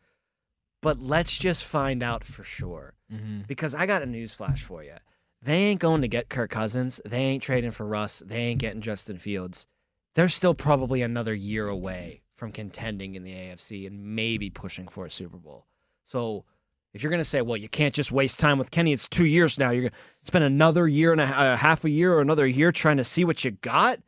But 0.81 0.99
let's 0.99 1.37
just 1.37 1.63
find 1.63 2.03
out 2.03 2.23
for 2.25 2.43
sure. 2.43 2.95
Mhm. 3.11 3.47
Because 3.47 3.73
I 3.73 3.85
got 3.85 4.01
a 4.01 4.05
news 4.05 4.33
flash 4.33 4.63
for 4.63 4.83
you. 4.83 4.97
They 5.41 5.55
ain't 5.63 5.79
going 5.79 6.01
to 6.01 6.07
get 6.09 6.29
Kirk 6.29 6.51
Cousins. 6.51 6.99
They 7.05 7.19
ain't 7.21 7.43
trading 7.43 7.71
for 7.71 7.85
Russ. 7.85 8.19
They 8.25 8.37
ain't 8.37 8.59
getting 8.59 8.81
Justin 8.81 9.17
Fields. 9.17 9.67
They're 10.15 10.27
still 10.29 10.53
probably 10.53 11.01
another 11.01 11.33
year 11.33 11.67
away 11.69 12.23
from 12.35 12.51
contending 12.51 13.15
in 13.15 13.23
the 13.23 13.31
AFC 13.33 13.85
and 13.87 14.15
maybe 14.15 14.49
pushing 14.49 14.87
for 14.87 15.05
a 15.05 15.09
Super 15.11 15.37
Bowl. 15.37 15.67
So 16.03 16.45
if 16.93 17.01
you're 17.01 17.09
going 17.09 17.19
to 17.19 17.25
say, 17.25 17.41
well, 17.41 17.57
you 17.57 17.69
can't 17.69 17.93
just 17.93 18.11
waste 18.11 18.39
time 18.39 18.57
with 18.57 18.69
Kenny, 18.69 18.93
it's 18.93 19.07
two 19.07 19.25
years 19.25 19.57
now. 19.57 19.71
You're 19.71 19.81
going 19.81 19.91
to 19.91 19.97
spend 20.23 20.43
another 20.43 20.87
year 20.87 21.11
and 21.11 21.19
a 21.19 21.25
uh, 21.25 21.57
half 21.57 21.83
a 21.83 21.89
year 21.89 22.13
or 22.13 22.21
another 22.21 22.45
year 22.45 22.71
trying 22.71 22.97
to 22.97 23.03
see 23.03 23.25
what 23.25 23.43
you 23.43 23.51
got. 23.51 23.99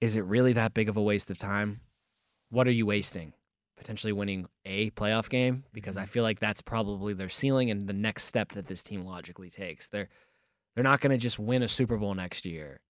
Is 0.00 0.16
it 0.16 0.24
really 0.24 0.52
that 0.54 0.72
big 0.72 0.88
of 0.88 0.96
a 0.96 1.02
waste 1.02 1.30
of 1.30 1.38
time? 1.38 1.80
What 2.48 2.66
are 2.68 2.72
you 2.72 2.86
wasting? 2.86 3.32
Potentially 3.76 4.12
winning 4.12 4.46
a 4.64 4.90
playoff 4.90 5.28
game 5.28 5.64
because 5.72 5.96
I 5.96 6.04
feel 6.04 6.22
like 6.22 6.38
that's 6.38 6.62
probably 6.62 7.12
their 7.12 7.28
ceiling 7.28 7.70
and 7.70 7.86
the 7.86 7.92
next 7.92 8.24
step 8.24 8.52
that 8.52 8.66
this 8.66 8.82
team 8.82 9.04
logically 9.04 9.50
takes. 9.50 9.88
They're 9.88 10.08
they're 10.74 10.84
not 10.84 11.00
going 11.00 11.10
to 11.10 11.18
just 11.18 11.38
win 11.38 11.62
a 11.62 11.68
Super 11.68 11.96
Bowl 11.96 12.14
next 12.14 12.46
year 12.46 12.80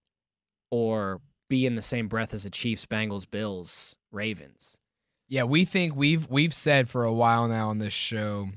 or 0.69 1.21
be 1.49 1.65
in 1.65 1.75
the 1.75 1.81
same 1.81 2.07
breath 2.07 2.33
as 2.33 2.43
the 2.43 2.49
Chiefs, 2.49 2.85
Bengals, 2.85 3.29
Bills, 3.29 3.95
Ravens. 4.11 4.79
Yeah, 5.27 5.43
we 5.43 5.65
think 5.65 5.95
we've 5.95 6.29
we've 6.29 6.53
said 6.53 6.89
for 6.89 7.03
a 7.03 7.13
while 7.13 7.47
now 7.47 7.69
on 7.69 7.79
this 7.79 7.93
show 7.93 8.49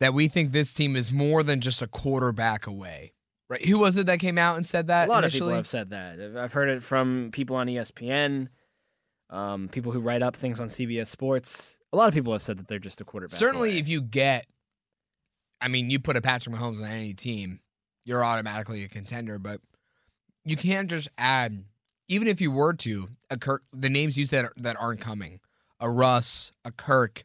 that 0.00 0.14
we 0.14 0.28
think 0.28 0.52
this 0.52 0.72
team 0.72 0.96
is 0.96 1.10
more 1.10 1.42
than 1.42 1.60
just 1.60 1.82
a 1.82 1.86
quarterback 1.86 2.66
away. 2.66 3.12
Right? 3.48 3.64
Who 3.64 3.78
was 3.78 3.96
it 3.96 4.06
that 4.06 4.18
came 4.18 4.38
out 4.38 4.56
and 4.56 4.66
said 4.66 4.88
that? 4.88 5.08
A 5.08 5.10
lot 5.10 5.22
initially? 5.22 5.38
of 5.38 5.44
people 5.44 5.56
have 5.56 5.66
said 5.66 5.90
that. 5.90 6.36
I've 6.36 6.52
heard 6.52 6.68
it 6.68 6.82
from 6.82 7.30
people 7.32 7.56
on 7.56 7.68
ESPN, 7.68 8.48
um, 9.30 9.68
people 9.68 9.92
who 9.92 10.00
write 10.00 10.22
up 10.22 10.34
things 10.34 10.58
on 10.58 10.68
CBS 10.68 11.06
Sports. 11.06 11.78
A 11.92 11.96
lot 11.96 12.08
of 12.08 12.14
people 12.14 12.32
have 12.32 12.42
said 12.42 12.58
that 12.58 12.66
they're 12.66 12.78
just 12.78 13.00
a 13.00 13.04
quarterback. 13.04 13.38
Certainly, 13.38 13.70
away. 13.70 13.78
if 13.78 13.88
you 13.88 14.02
get, 14.02 14.46
I 15.60 15.68
mean, 15.68 15.90
you 15.90 16.00
put 16.00 16.16
a 16.16 16.20
Patrick 16.20 16.56
Mahomes 16.56 16.78
on 16.78 16.90
any 16.90 17.14
team, 17.14 17.60
you're 18.04 18.24
automatically 18.24 18.82
a 18.82 18.88
contender. 18.88 19.38
But 19.38 19.60
you 20.44 20.56
can't 20.56 20.90
just 20.90 21.08
add, 21.16 21.64
even 22.08 22.26
if 22.26 22.40
you 22.40 22.50
were 22.50 22.72
to, 22.74 23.10
a 23.30 23.38
Kirk, 23.38 23.62
the 23.72 23.88
names 23.88 24.18
you 24.18 24.26
said 24.26 24.46
that 24.56 24.76
aren't 24.80 25.00
coming, 25.00 25.38
a 25.78 25.88
Russ, 25.88 26.50
a 26.64 26.72
Kirk, 26.72 27.24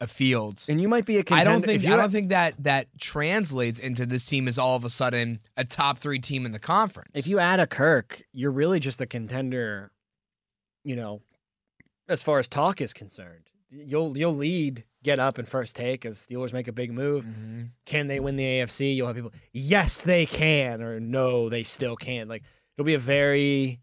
a 0.00 0.06
field. 0.06 0.64
and 0.68 0.80
you 0.80 0.88
might 0.88 1.04
be 1.04 1.16
a 1.16 1.20
I 1.20 1.22
contender. 1.22 1.50
don't 1.50 1.64
think 1.64 1.84
I 1.86 1.96
don't 1.96 2.10
think 2.10 2.28
that 2.30 2.54
that 2.62 2.86
translates 3.00 3.78
into 3.78 4.06
this 4.06 4.26
team 4.26 4.46
is 4.48 4.58
all 4.58 4.76
of 4.76 4.84
a 4.84 4.88
sudden 4.88 5.40
a 5.56 5.64
top 5.64 5.98
three 5.98 6.18
team 6.20 6.46
in 6.46 6.52
the 6.52 6.58
conference. 6.58 7.10
if 7.14 7.26
you 7.26 7.38
add 7.38 7.58
a 7.60 7.66
Kirk, 7.66 8.22
you're 8.32 8.50
really 8.52 8.78
just 8.80 9.00
a 9.00 9.06
contender. 9.06 9.90
You 10.84 10.96
know, 10.96 11.22
as 12.08 12.22
far 12.22 12.38
as 12.38 12.48
talk 12.48 12.80
is 12.80 12.92
concerned, 12.94 13.50
you'll 13.70 14.16
you'll 14.16 14.34
lead, 14.34 14.84
get 15.02 15.18
up 15.18 15.36
and 15.38 15.46
first 15.48 15.74
take 15.76 16.06
as 16.06 16.16
Steelers 16.18 16.52
make 16.52 16.68
a 16.68 16.72
big 16.72 16.92
move. 16.92 17.24
Mhm. 17.26 17.70
Can 17.84 18.06
they 18.06 18.20
win 18.20 18.36
the 18.36 18.44
AFC? 18.44 18.94
You'll 18.94 19.08
have 19.08 19.16
people, 19.16 19.32
yes, 19.52 20.02
they 20.02 20.24
can, 20.26 20.80
or 20.80 21.00
no, 21.00 21.48
they 21.48 21.64
still 21.64 21.96
can't. 21.96 22.28
Like 22.30 22.42
it'll 22.76 22.86
be 22.86 22.94
a 22.94 22.98
very 22.98 23.80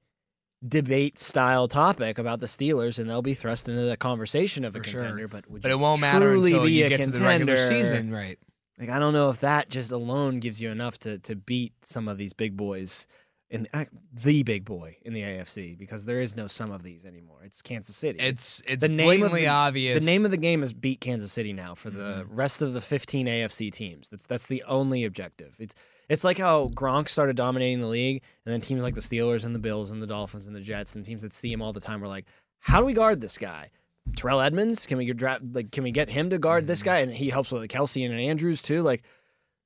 debate 0.68 1.20
style 1.20 1.68
topic 1.68 2.18
about 2.18 2.40
the 2.40 2.48
Steelers, 2.48 3.00
and 3.00 3.10
they'll 3.10 3.22
be 3.22 3.34
thrust 3.34 3.70
into 3.70 3.84
the 3.84 3.98
conversation 3.98 4.66
of 4.66 4.76
a 4.76 4.80
For 4.80 4.84
sure. 4.90 5.02
contender. 5.02 5.28
But 5.28 5.50
would 5.50 5.62
but 5.62 5.70
you 5.70 5.76
it 5.76 5.80
won't 5.80 6.02
matter 6.02 6.34
until 6.34 6.66
be 6.66 6.72
you 6.72 6.90
get 6.90 7.00
to 7.02 7.12
the 7.12 7.20
regular 7.20 7.56
contender? 7.56 7.84
season, 7.84 8.12
right? 8.12 8.38
Like 8.80 8.90
I 8.90 9.00
don't 9.00 9.14
know 9.14 9.30
if 9.30 9.40
that 9.42 9.70
just 9.70 9.92
alone 9.92 10.40
gives 10.40 10.62
you 10.62 10.70
enough 10.70 10.98
to 11.00 11.18
to 11.20 11.36
beat 11.36 11.74
some 11.84 12.08
of 12.08 12.18
these 12.18 12.34
big 12.34 12.58
boys 12.58 13.08
in 13.50 13.68
uh, 13.74 13.86
the 14.12 14.42
big 14.44 14.66
boy 14.66 14.98
in 15.04 15.14
the 15.14 15.22
AFC 15.22 15.78
because 15.78 16.06
there 16.06 16.20
is 16.20 16.36
no 16.36 16.48
some 16.48 16.72
of 16.72 16.82
these 16.84 17.06
anymore. 17.06 17.40
It's 17.44 17.62
Kansas 17.62 17.96
City. 17.96 18.20
It's 18.20 18.62
it's 18.68 18.82
the 18.82 18.90
name 18.90 19.00
of 19.24 19.30
blatantly 19.32 19.42
the, 19.42 19.48
obvious. 19.48 20.04
The 20.04 20.06
name 20.10 20.26
of 20.26 20.32
the 20.32 20.38
game 20.38 20.64
is 20.64 20.74
beat 20.74 21.00
Kansas 21.00 21.32
City 21.32 21.54
now 21.54 21.76
for 21.76 21.90
the 21.90 22.04
Mm-hmm. 22.24 22.36
rest 22.36 22.62
of 22.62 22.74
the 22.74 22.82
15 22.82 23.28
AFC 23.28 23.72
teams. 23.72 24.10
That's 24.10 24.26
that's 24.26 24.48
the 24.48 24.64
only 24.68 25.06
objective. 25.06 25.56
It's 25.60 25.76
it's 26.10 26.24
like 26.24 26.38
how 26.38 26.68
Gronk 26.70 27.08
started 27.10 27.36
dominating 27.36 27.82
the 27.82 27.88
league, 27.88 28.22
and 28.46 28.54
then 28.54 28.62
teams 28.62 28.84
like 28.84 28.94
the 28.96 29.02
Steelers 29.02 29.44
and 29.46 29.54
the 29.56 29.60
Bills 29.60 29.92
and 29.92 30.02
the 30.02 30.08
Dolphins 30.08 30.46
and 30.48 30.56
the 30.56 30.62
Jets 30.62 30.96
and 30.96 31.04
teams 31.06 31.22
that 31.24 31.34
see 31.34 31.52
him 31.52 31.62
all 31.62 31.74
the 31.74 31.80
time 31.80 32.02
were 32.02 32.08
like, 32.08 32.26
"How 32.60 32.80
do 32.80 32.86
we 32.86 32.94
guard 32.94 33.22
this 33.22 33.38
guy?" 33.38 33.70
Terrell 34.16 34.40
Edmunds, 34.42 34.86
can 34.86 34.98
we 35.00 35.06
get 35.06 35.18
draft 35.18 35.44
like 35.54 35.72
can 35.72 35.84
we 35.84 35.92
get 35.92 36.10
him 36.10 36.30
to 36.32 36.38
guard 36.38 36.64
Mm-hmm. 36.64 36.68
this 36.68 36.84
guy? 36.84 37.00
And 37.00 37.12
he 37.12 37.30
helps 37.30 37.52
with 37.52 37.68
Kelce 37.70 38.06
and 38.06 38.20
Andrews 38.20 38.62
too. 38.62 38.82
Like 38.84 39.04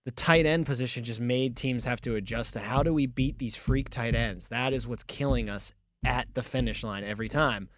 the 0.06 0.12
tight 0.12 0.46
end 0.46 0.65
position 0.65 1.03
just 1.03 1.20
made 1.20 1.56
teams 1.56 1.86
have 1.86 2.01
to 2.01 2.15
adjust 2.15 2.53
to 2.53 2.60
how 2.60 2.84
do 2.84 2.94
we 2.94 3.06
beat 3.06 3.38
these 3.38 3.56
freak 3.56 3.89
tight 3.89 4.15
ends? 4.15 4.48
That 4.50 4.74
is 4.74 4.88
what's 4.88 5.03
killing 5.03 5.50
us 5.50 5.74
at 6.06 6.34
the 6.34 6.44
finish 6.44 6.84
line 6.84 7.03
every 7.03 7.27
time. 7.27 7.70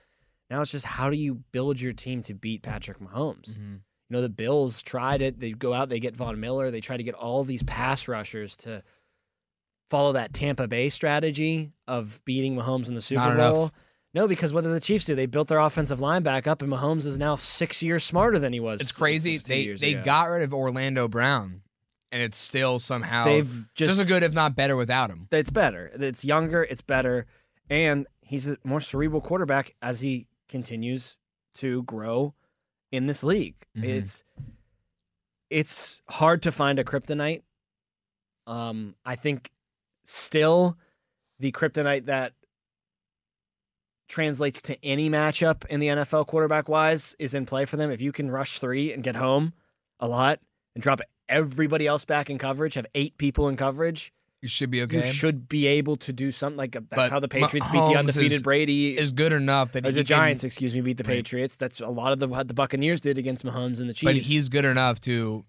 Now 0.50 0.62
it's 0.62 0.72
just 0.72 0.86
how 0.86 1.10
do 1.10 1.18
you 1.18 1.36
build 1.51 1.80
your 1.82 1.94
team 1.94 2.22
to 2.24 2.34
beat 2.34 2.62
Patrick 2.62 3.00
Mahomes? 3.00 3.58
Mhm. 3.58 3.74
You 4.10 4.18
know, 4.18 4.22
the 4.22 4.30
Bills 4.30 4.82
tried 4.82 5.22
it. 5.22 5.40
They 5.40 5.51
go 5.51 5.74
out, 5.74 5.90
they 5.90 6.00
get 6.00 6.16
Von 6.16 6.40
Miller, 6.40 6.70
they 6.70 6.82
try 6.82 6.98
to 6.98 7.04
get 7.04 7.16
all 7.16 7.44
these 7.44 7.63
pass 7.63 8.08
rushers 8.08 8.56
to 8.58 8.84
follow 9.88 10.13
that 10.13 10.34
Tampa 10.34 10.68
Bay 10.68 10.90
strategy 10.90 11.72
of 11.88 12.22
beating 12.25 12.56
Mahomes 12.56 12.88
in 12.88 12.96
the 12.96 13.01
Super 13.01 13.22
Not 13.22 13.32
enough. 13.34 13.54
Bowl. 13.54 13.72
No, 14.13 14.28
because 14.28 14.54
what 14.54 14.63
did 14.66 14.72
the 14.74 14.80
Chiefs 14.82 15.06
do? 15.06 15.16
They 15.16 15.25
built 15.25 15.48
their 15.48 15.60
offensive 15.60 16.01
line 16.01 16.22
back 16.24 16.46
up, 16.46 16.62
and 16.62 16.72
Mahomes 16.72 17.06
is 17.06 17.18
now 17.18 17.38
six 17.38 17.82
years 17.82 18.04
smarter 18.04 18.38
than 18.40 18.51
he 18.51 18.60
was. 18.60 18.82
It's 18.82 18.92
crazy. 18.92 19.38
They 19.38 19.74
they 19.74 19.94
ago. 19.94 20.04
got 20.04 20.30
rid 20.30 20.44
of 20.44 20.54
Orlando 20.54 21.08
Brown, 21.08 21.62
and 22.12 22.22
it's 22.22 22.38
still 22.38 22.80
somehow 22.80 23.25
They've 23.25 23.68
just, 23.75 23.89
just 23.91 24.00
as 24.00 24.06
good, 24.08 24.24
if 24.24 24.34
not 24.34 24.56
better, 24.56 24.75
without 24.75 25.10
him. 25.10 25.27
it's 25.32 25.50
better. 25.50 25.91
It's 25.94 26.25
younger. 26.25 26.63
It's 26.63 26.82
better, 26.82 27.25
and 27.70 28.08
he's 28.22 28.48
a 28.50 28.58
more 28.63 28.80
cerebral 28.82 29.22
quarterback 29.22 29.75
as 29.82 30.01
he 30.01 30.27
continues 30.50 31.18
to 31.56 31.84
grow 31.84 32.34
in 32.91 33.06
this 33.08 33.24
league. 33.24 33.56
Mhm. 33.77 33.84
It's 33.86 34.24
it's 35.50 36.01
hard 36.10 36.41
to 36.44 36.51
find 36.51 36.80
a 36.80 36.84
kryptonite. 36.84 37.44
Um, 38.48 38.96
I 39.06 39.15
think 39.15 39.51
still 40.06 40.77
the 41.39 41.51
kryptonite 41.51 42.06
that 42.06 42.34
translates 44.08 44.62
to 44.63 44.77
any 44.86 45.10
matchup 45.10 45.65
in 45.68 45.80
the 45.80 45.88
NFL 45.88 46.27
quarterback 46.27 46.68
wise 46.68 47.15
is 47.20 47.34
in 47.34 47.46
play 47.46 47.65
for 47.65 47.77
them. 47.77 47.91
If 47.91 48.01
you 48.01 48.12
can 48.12 48.30
rush 48.30 48.60
three 48.60 48.91
and 48.91 49.03
get 49.03 49.15
home 49.15 49.53
a 50.00 50.08
lot 50.08 50.39
and 50.75 50.82
drop 50.84 51.00
everybody 51.32 51.88
else 51.88 52.06
back 52.06 52.30
in 52.30 52.38
coverage, 52.38 52.76
have 52.76 52.86
eight 52.94 53.18
people 53.18 53.48
in 53.50 53.58
coverage, 53.58 54.14
You 54.42 54.48
should 54.50 54.70
be 54.70 54.82
okay. 54.84 54.98
you 54.98 55.04
should 55.04 55.48
be 55.48 55.66
able 55.68 55.98
to 55.98 56.14
do 56.14 56.32
something 56.32 56.58
like 56.58 56.74
that's 56.74 56.86
But 56.90 57.10
how 57.10 57.20
the 57.20 57.28
Patriots 57.28 57.68
beat 57.72 57.80
the 57.80 57.96
undefeated 57.98 58.34
is- 58.34 58.42
Brady. 58.42 58.98
is 58.98 59.12
good 59.12 59.34
enough 59.34 59.72
that 59.72 59.86
he 59.86 59.92
the 59.92 60.00
can- 60.00 60.06
Giants, 60.06 60.44
excuse 60.44 60.74
me, 60.76 60.82
beat 60.82 60.98
the. 60.98 61.04
Patriots. 61.04 61.56
That's 61.56 61.80
a 61.80 61.88
lot 61.88 62.12
of 62.12 62.20
the 62.20 62.28
what 62.28 62.48
the 62.48 62.54
Buccaneers 62.54 63.02
did 63.02 63.18
against 63.18 63.46
Mahomes 63.46 63.80
and 63.80 63.90
the 63.90 63.94
Chiefs. 63.94 64.04
but 64.04 64.16
he's 64.16 64.50
good 64.50 64.66
enough 64.66 65.00
to 65.02 65.46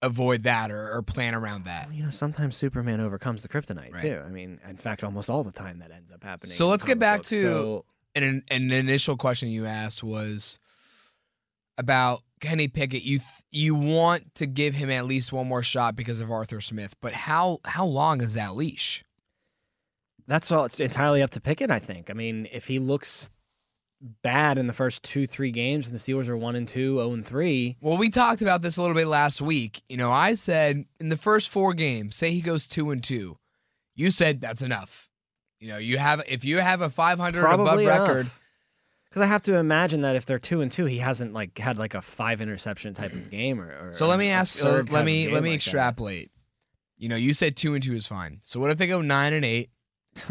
avoid 0.00 0.44
that 0.44 0.70
or, 0.70 0.92
or 0.94 1.02
plan 1.02 1.34
around 1.34 1.64
that. 1.64 1.92
you 1.92 2.04
know, 2.04 2.10
sometimes 2.10 2.56
Superman 2.56 3.00
overcomes 3.00 3.42
the 3.42 3.48
kryptonite 3.48 3.92
Right. 3.92 4.00
too. 4.00 4.22
I 4.24 4.28
mean, 4.28 4.60
in 4.68 4.76
fact, 4.76 5.02
almost 5.02 5.28
all 5.28 5.42
the 5.42 5.50
time 5.52 5.80
that 5.80 5.90
ends 5.90 6.12
up 6.12 6.22
happening. 6.22 6.52
So 6.54 6.68
let's 6.68 6.84
get 6.84 6.98
back 7.00 7.20
books. 7.20 7.30
to- 7.30 7.40
So, 7.42 7.84
an, 8.14 8.42
an 8.50 8.70
initial 8.70 9.16
question 9.16 9.48
you 9.48 9.66
asked 9.66 10.02
was 10.04 10.58
about 11.76 12.22
Kenny 12.40 12.68
Pickett. 12.68 13.02
You 13.02 13.18
th- 13.18 13.42
you 13.50 13.74
want 13.74 14.34
to 14.36 14.46
give 14.46 14.74
him 14.74 14.90
at 14.90 15.06
least 15.06 15.32
one 15.32 15.48
more 15.48 15.62
shot 15.62 15.96
because 15.96 16.20
of 16.20 16.30
Arthur 16.30 16.60
Smith, 16.60 16.96
but 17.00 17.12
how 17.12 17.60
how 17.64 17.84
long 17.86 18.20
is 18.20 18.34
that 18.34 18.56
leash? 18.56 19.04
that's 20.28 20.52
all 20.52 20.68
entirely 20.78 21.22
up 21.22 21.30
to 21.30 21.40
Pickett. 21.40 21.70
I 21.70 21.78
think. 21.78 22.10
I 22.10 22.12
mean, 22.12 22.46
if 22.52 22.66
he 22.66 22.78
looks 22.78 23.30
bad 24.22 24.58
in 24.58 24.68
the 24.68 24.72
first 24.72 25.02
two 25.02 25.26
three 25.26 25.50
games, 25.50 25.88
and 25.88 25.94
the 25.94 25.98
Steelers 25.98 26.28
are 26.28 26.36
one 26.36 26.54
and 26.54 26.68
two, 26.68 26.96
zero 26.96 27.12
and 27.12 27.26
three. 27.26 27.76
Well, 27.80 27.98
we 27.98 28.10
talked 28.10 28.42
about 28.42 28.62
this 28.62 28.76
a 28.76 28.82
little 28.82 28.94
bit 28.94 29.08
last 29.08 29.40
week. 29.40 29.82
You 29.88 29.96
know, 29.96 30.12
I 30.12 30.34
said 30.34 30.84
in 31.00 31.08
the 31.08 31.16
first 31.16 31.48
four 31.48 31.74
games, 31.74 32.14
say 32.14 32.30
he 32.30 32.42
goes 32.42 32.66
two 32.66 32.90
and 32.90 33.02
two. 33.02 33.38
You 33.96 34.10
said 34.10 34.40
that's 34.40 34.62
enough. 34.62 35.08
You 35.58 35.68
know, 35.68 35.78
you 35.78 35.98
have 35.98 36.22
if 36.28 36.44
you 36.44 36.58
have 36.58 36.82
a 36.82 36.90
500 36.90 37.40
above 37.40 37.56
Probably 37.56 37.86
record, 37.86 38.30
Because 39.08 39.22
I 39.22 39.26
have 39.26 39.42
to 39.42 39.56
imagine 39.56 40.02
that 40.02 40.16
if 40.16 40.26
they're 40.26 40.38
two 40.38 40.60
and 40.60 40.70
two, 40.70 40.84
he 40.84 40.98
hasn't 40.98 41.32
like 41.32 41.58
had 41.58 41.78
like 41.78 41.94
a 41.94 42.02
five 42.02 42.40
interception 42.40 42.92
type 42.94 43.12
of 43.12 43.30
game 43.30 43.60
or. 43.60 43.88
or 43.88 43.92
So 43.94 44.06
let 44.06 44.18
me 44.18 44.28
ask. 44.28 44.58
Uh, 44.58 44.68
so 44.84 44.84
let 44.90 45.04
me 45.04 45.28
let 45.28 45.42
me 45.42 45.50
like 45.50 45.60
that. 45.60 45.66
extrapolate. 45.66 46.30
You 46.96 47.08
know, 47.08 47.16
you 47.16 47.32
said 47.32 47.56
two 47.56 47.74
and 47.74 47.82
two 47.82 47.94
is 47.94 48.06
fine. 48.06 48.40
So 48.44 48.60
what 48.60 48.70
if 48.70 48.78
they 48.78 48.86
go 48.86 49.00
nine 49.00 49.32
and 49.32 49.44
eight? 49.44 49.70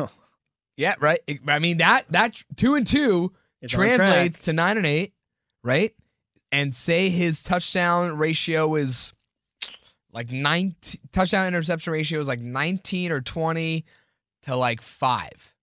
Yeah, 0.77 0.93
right. 0.99 1.19
I 1.47 1.57
mean 1.57 1.79
that 1.79 2.05
that 2.11 2.39
two 2.55 2.75
and 2.75 2.85
two 2.85 3.33
It's 3.61 3.73
translates 3.73 4.43
to 4.43 4.53
nine 4.53 4.77
and 4.77 4.85
eight, 4.85 5.13
right? 5.63 5.93
And 6.51 6.73
say 6.73 7.09
his 7.09 7.41
touchdown 7.41 8.15
ratio 8.17 8.75
is 8.75 9.11
like 10.13 10.31
nine 10.31 10.75
touchdown 11.11 11.47
interception 11.47 11.93
ratio 11.93 12.19
is 12.19 12.27
like 12.27 12.41
19 12.41 13.11
or 13.11 13.21
20 13.21 13.85
to 14.43 14.55
like 14.55 14.81
5. 14.81 15.55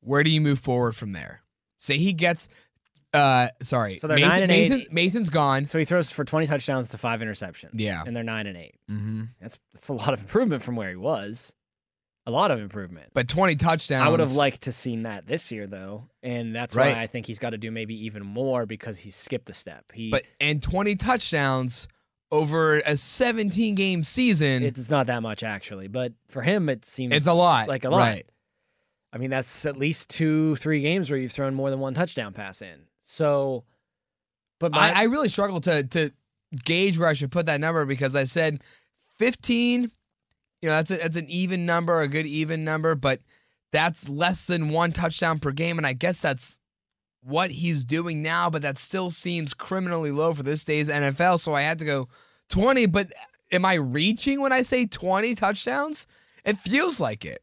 Where 0.00 0.22
do 0.22 0.30
you 0.30 0.40
move 0.40 0.60
forward 0.60 0.94
from 0.94 1.10
there? 1.12 1.42
Say 1.78 1.96
he 1.98 2.12
gets 2.12 2.48
uh 3.14 3.48
sorry. 3.62 3.98
So 3.98 4.06
they're 4.06 4.16
Mason, 4.18 4.28
nine 4.30 4.42
and 4.42 4.52
eight. 4.52 4.70
Mason, 4.70 4.86
Mason's 4.92 5.30
gone. 5.30 5.64
So 5.66 5.78
he 5.78 5.84
throws 5.86 6.10
for 6.10 6.24
twenty 6.24 6.46
touchdowns 6.46 6.90
to 6.90 6.98
five 6.98 7.20
interceptions. 7.20 7.70
Yeah. 7.72 8.02
and 8.06 8.14
they're 8.14 8.22
nine 8.24 8.46
and 8.46 8.56
eight. 8.56 8.74
Mm-hmm. 8.90 9.22
That's 9.40 9.58
that's 9.72 9.88
a 9.88 9.94
lot 9.94 10.12
of 10.12 10.20
improvement 10.20 10.62
from 10.62 10.76
where 10.76 10.90
he 10.90 10.96
was. 10.96 11.54
A 12.26 12.30
lot 12.30 12.50
of 12.50 12.60
improvement. 12.60 13.12
But 13.14 13.26
20 13.26 13.56
touchdowns. 13.56 14.06
I 14.06 14.10
would 14.10 14.20
have 14.20 14.32
liked 14.32 14.64
to 14.64 14.72
seen 14.72 15.04
that 15.04 15.26
this 15.26 15.50
year 15.50 15.66
though, 15.66 16.10
and 16.22 16.54
that's 16.54 16.76
Right. 16.76 16.94
why 16.94 17.00
I 17.02 17.06
think 17.06 17.24
he's 17.24 17.38
got 17.38 17.50
to 17.50 17.56
do 17.58 17.70
maybe 17.70 18.04
even 18.04 18.22
more 18.22 18.66
because 18.66 18.98
he 18.98 19.10
skipped 19.10 19.48
a 19.48 19.54
step. 19.54 19.86
He, 19.94 20.10
but 20.10 20.26
and 20.38 20.62
20 20.62 20.96
touchdowns 20.96 21.88
over 22.30 22.80
a 22.80 22.98
17 22.98 23.74
game 23.74 24.02
season. 24.02 24.62
it's 24.62 24.90
not 24.90 25.06
that 25.06 25.22
much 25.22 25.42
actually. 25.42 25.88
But 25.88 26.12
for 26.28 26.42
him, 26.42 26.68
it 26.68 26.84
seems 26.84 27.14
It's 27.14 27.26
a 27.26 27.32
lot, 27.32 27.66
like 27.68 27.86
a 27.86 27.88
lot. 27.90 27.96
right. 28.00 28.26
I 29.12 29.18
mean, 29.18 29.30
that's 29.30 29.64
at 29.64 29.76
least 29.76 30.10
two, 30.10 30.56
three 30.56 30.80
games 30.80 31.10
where 31.10 31.18
you've 31.18 31.32
thrown 31.32 31.54
more 31.54 31.70
than 31.70 31.80
one 31.80 31.94
touchdown 31.94 32.32
pass 32.32 32.60
in. 32.60 32.82
So, 33.02 33.64
but 34.60 34.72
my, 34.72 34.92
I, 34.92 35.00
I 35.00 35.02
really 35.04 35.28
struggle 35.28 35.60
to 35.62 35.82
to 35.82 36.10
gauge 36.64 36.98
where 36.98 37.08
I 37.08 37.14
should 37.14 37.30
put 37.30 37.46
that 37.46 37.60
number 37.60 37.84
because 37.84 38.14
I 38.16 38.24
said 38.24 38.62
15. 39.18 39.90
You 40.60 40.68
know, 40.68 40.74
that's 40.74 40.90
a, 40.90 40.96
that's 40.96 41.16
an 41.16 41.26
even 41.28 41.66
number, 41.66 42.00
a 42.00 42.08
good 42.08 42.26
even 42.26 42.64
number, 42.64 42.94
but 42.94 43.20
that's 43.72 44.08
less 44.08 44.46
than 44.46 44.70
one 44.70 44.92
touchdown 44.92 45.38
per 45.38 45.52
game, 45.52 45.78
and 45.78 45.86
I 45.86 45.92
guess 45.92 46.20
that's 46.20 46.58
what 47.22 47.50
he's 47.50 47.84
doing 47.84 48.22
now. 48.22 48.50
But 48.50 48.62
that 48.62 48.78
still 48.78 49.10
seems 49.10 49.54
criminally 49.54 50.10
low 50.10 50.34
for 50.34 50.42
this 50.42 50.64
day's 50.64 50.88
NFL. 50.88 51.40
So 51.40 51.54
I 51.54 51.62
had 51.62 51.78
to 51.78 51.84
go 51.84 52.08
20. 52.50 52.86
But 52.86 53.12
am 53.52 53.64
I 53.64 53.74
reaching 53.74 54.40
when 54.40 54.52
I 54.52 54.62
say 54.62 54.86
20 54.86 55.34
touchdowns? 55.34 56.06
It 56.44 56.58
feels 56.58 57.00
like 57.00 57.24
it. 57.24 57.42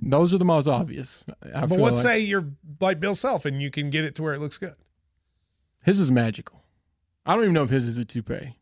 Those 0.00 0.32
are 0.34 0.38
the 0.38 0.44
most 0.44 0.68
obvious. 0.68 1.24
I 1.54 1.60
But 1.62 1.70
feel 1.70 1.78
let's 1.80 1.96
like. 1.96 2.02
say 2.04 2.20
you're 2.20 2.48
like 2.80 3.00
Bill 3.00 3.14
Self, 3.14 3.44
and 3.44 3.60
you 3.62 3.70
can 3.70 3.90
get 3.90 4.04
it 4.04 4.14
to 4.16 4.22
where 4.22 4.34
it 4.34 4.40
looks 4.40 4.58
good. 4.58 4.74
his 5.84 6.00
is 6.00 6.10
magical. 6.10 6.62
I 7.24 7.34
don't 7.34 7.42
even 7.44 7.54
know 7.54 7.64
if 7.64 7.70
his 7.70 7.86
is 7.86 7.98
a 7.98 8.04
toupee. 8.04 8.56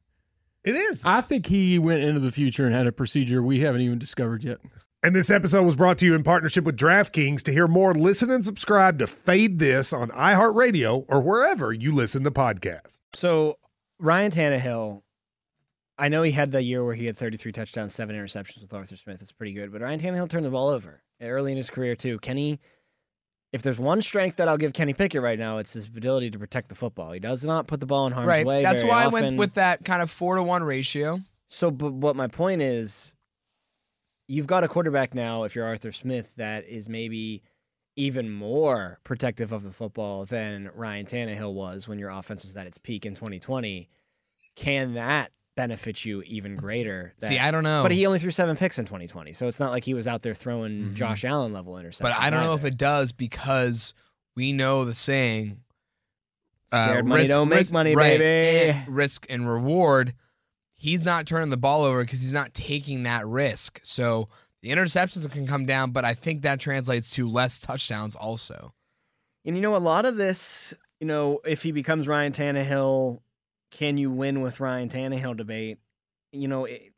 It 0.64 0.74
is. 0.74 1.02
I 1.04 1.20
think 1.20 1.46
he 1.46 1.78
went 1.78 2.02
into 2.02 2.20
the 2.20 2.32
future 2.32 2.64
and 2.64 2.74
had 2.74 2.86
a 2.86 2.92
procedure 2.92 3.42
we 3.42 3.60
haven't 3.60 3.82
even 3.82 3.98
discovered 3.98 4.42
yet. 4.44 4.58
And 5.02 5.14
this 5.14 5.30
episode 5.30 5.64
was 5.64 5.76
brought 5.76 5.98
to 5.98 6.06
you 6.06 6.14
in 6.14 6.22
partnership 6.22 6.64
with 6.64 6.78
DraftKings. 6.78 7.42
To 7.42 7.52
hear 7.52 7.68
more, 7.68 7.92
listen 7.92 8.30
and 8.30 8.42
subscribe 8.42 8.98
to 9.00 9.06
Fade 9.06 9.58
This 9.58 9.92
on 9.92 10.08
iHeartRadio 10.08 11.04
or 11.08 11.20
wherever 11.20 11.70
you 11.74 11.92
listen 11.92 12.24
to 12.24 12.30
podcasts. 12.30 13.02
So 13.14 13.58
Ryan 13.98 14.30
Tannehill, 14.30 15.02
I 15.98 16.08
know 16.08 16.22
he 16.22 16.32
had 16.32 16.50
the 16.52 16.62
year 16.62 16.82
where 16.82 16.94
he 16.94 17.04
had 17.04 17.18
33 17.18 17.52
touchdowns, 17.52 17.94
seven 17.94 18.16
interceptions 18.16 18.62
with 18.62 18.72
Arthur 18.72 18.96
Smith. 18.96 19.20
It's 19.20 19.30
pretty 19.32 19.52
good. 19.52 19.70
But 19.70 19.82
Ryan 19.82 20.00
Tannehill 20.00 20.30
turned 20.30 20.46
the 20.46 20.50
ball 20.50 20.68
over 20.68 21.02
early 21.20 21.52
in 21.52 21.56
his 21.56 21.70
career 21.70 21.94
too. 21.96 22.18
Kenny, 22.18 22.60
if 23.52 23.62
there's 23.62 23.78
one 23.78 24.02
strength 24.02 24.36
that 24.36 24.48
I'll 24.48 24.56
give 24.56 24.72
Kenny 24.72 24.94
Pickett 24.94 25.22
right 25.22 25.38
now, 25.38 25.58
it's 25.58 25.74
his 25.74 25.86
ability 25.86 26.30
to 26.32 26.38
protect 26.38 26.68
the 26.68 26.74
football. 26.74 27.12
He 27.12 27.20
does 27.20 27.44
not 27.44 27.66
put 27.66 27.80
the 27.80 27.86
ball 27.86 28.06
in 28.06 28.12
harm's 28.12 28.28
Right. 28.28 28.46
way. 28.46 28.62
That's 28.62 28.82
why 28.82 29.04
I 29.04 29.06
went 29.08 29.38
with 29.38 29.54
that 29.54 29.84
kind 29.84 30.02
of 30.02 30.10
four 30.10 30.36
to 30.36 30.42
one 30.42 30.64
ratio. 30.64 31.20
So, 31.48 31.70
but 31.70 31.92
what 31.92 32.16
my 32.16 32.26
point 32.26 32.62
is, 32.62 33.14
you've 34.26 34.46
got 34.46 34.64
a 34.64 34.68
quarterback 34.68 35.14
now, 35.14 35.44
if 35.44 35.54
you're 35.54 35.66
Arthur 35.66 35.92
Smith, 35.92 36.34
that 36.36 36.66
is 36.66 36.88
maybe 36.88 37.42
even 37.96 38.28
more 38.32 38.98
protective 39.04 39.52
of 39.52 39.62
the 39.62 39.70
football 39.70 40.24
than 40.24 40.68
Ryan 40.74 41.06
Tannehill 41.06 41.52
was 41.54 41.86
when 41.86 41.98
your 42.00 42.10
offense 42.10 42.44
was 42.44 42.56
at 42.56 42.66
its 42.66 42.76
peak 42.78 43.06
in 43.06 43.14
2020. 43.14 43.88
Can 44.56 44.94
that 44.94 45.30
benefit 45.56 46.04
you 46.04 46.22
even 46.22 46.56
greater? 46.56 47.14
See, 47.18 47.38
I 47.38 47.50
don't 47.50 47.62
know. 47.62 47.82
But 47.82 47.92
he 47.92 48.06
only 48.06 48.18
threw 48.18 48.30
seven 48.30 48.56
picks 48.56 48.78
in 48.78 48.84
2020, 48.84 49.32
so 49.32 49.46
it's 49.46 49.60
not 49.60 49.70
like 49.70 49.84
he 49.84 49.94
was 49.94 50.06
out 50.06 50.22
there 50.22 50.34
throwing 50.34 50.94
Josh 50.94 51.24
Allen 51.24 51.52
level 51.52 51.74
interceptions. 51.74 51.94
Mm-hmm. 51.96 52.04
but 52.04 52.18
I 52.18 52.30
don't 52.30 52.44
know 52.44 52.54
if 52.54 52.64
it 52.64 52.76
does 52.76 53.12
because 53.12 53.94
we 54.36 54.52
know 54.52 54.84
the 54.84 54.94
saying. 54.94 55.58
Scared 56.68 57.06
money 57.06 57.26
don't 57.26 57.48
make 57.48 57.70
money, 57.72 57.94
right, 57.94 58.18
baby. 58.18 58.78
and 58.78 58.88
risk 58.88 59.26
and 59.28 59.48
reward. 59.48 60.14
He's 60.74 61.04
not 61.04 61.26
turning 61.26 61.50
the 61.50 61.56
ball 61.56 61.84
over 61.84 62.02
because 62.02 62.20
he's 62.20 62.32
not 62.32 62.52
taking 62.52 63.04
that 63.04 63.26
risk. 63.26 63.80
So 63.84 64.28
the 64.62 64.70
interceptions 64.70 65.30
can 65.30 65.46
come 65.46 65.66
down, 65.66 65.92
but 65.92 66.04
I 66.04 66.14
think 66.14 66.42
that 66.42 66.58
translates 66.58 67.10
to 67.12 67.28
less 67.28 67.58
touchdowns 67.58 68.16
also. 68.16 68.74
And 69.44 69.56
you 69.56 69.62
know, 69.62 69.76
a 69.76 69.78
lot 69.78 70.04
of 70.04 70.16
this, 70.16 70.74
you 71.00 71.06
know, 71.06 71.40
if 71.46 71.62
he 71.62 71.70
becomes 71.70 72.08
Ryan 72.08 72.32
Tannehill, 72.32 73.20
can 73.78 73.98
you 73.98 74.10
win 74.10 74.40
with 74.40 74.60
Ryan 74.60 74.88
Tannehill 74.88 75.36
debate? 75.36 75.78
You 76.32 76.48
know, 76.48 76.64
it, 76.64 76.92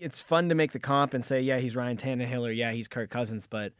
it's 0.00 0.20
fun 0.20 0.48
to 0.48 0.54
make 0.54 0.72
the 0.72 0.80
comp 0.80 1.14
and 1.14 1.24
say, 1.24 1.40
yeah, 1.40 1.58
he's 1.58 1.76
Ryan 1.76 1.96
Tannehill 1.96 2.46
or 2.46 2.50
yeah, 2.50 2.72
he's 2.72 2.88
Kirk 2.88 3.08
Cousins, 3.08 3.46
but 3.46 3.72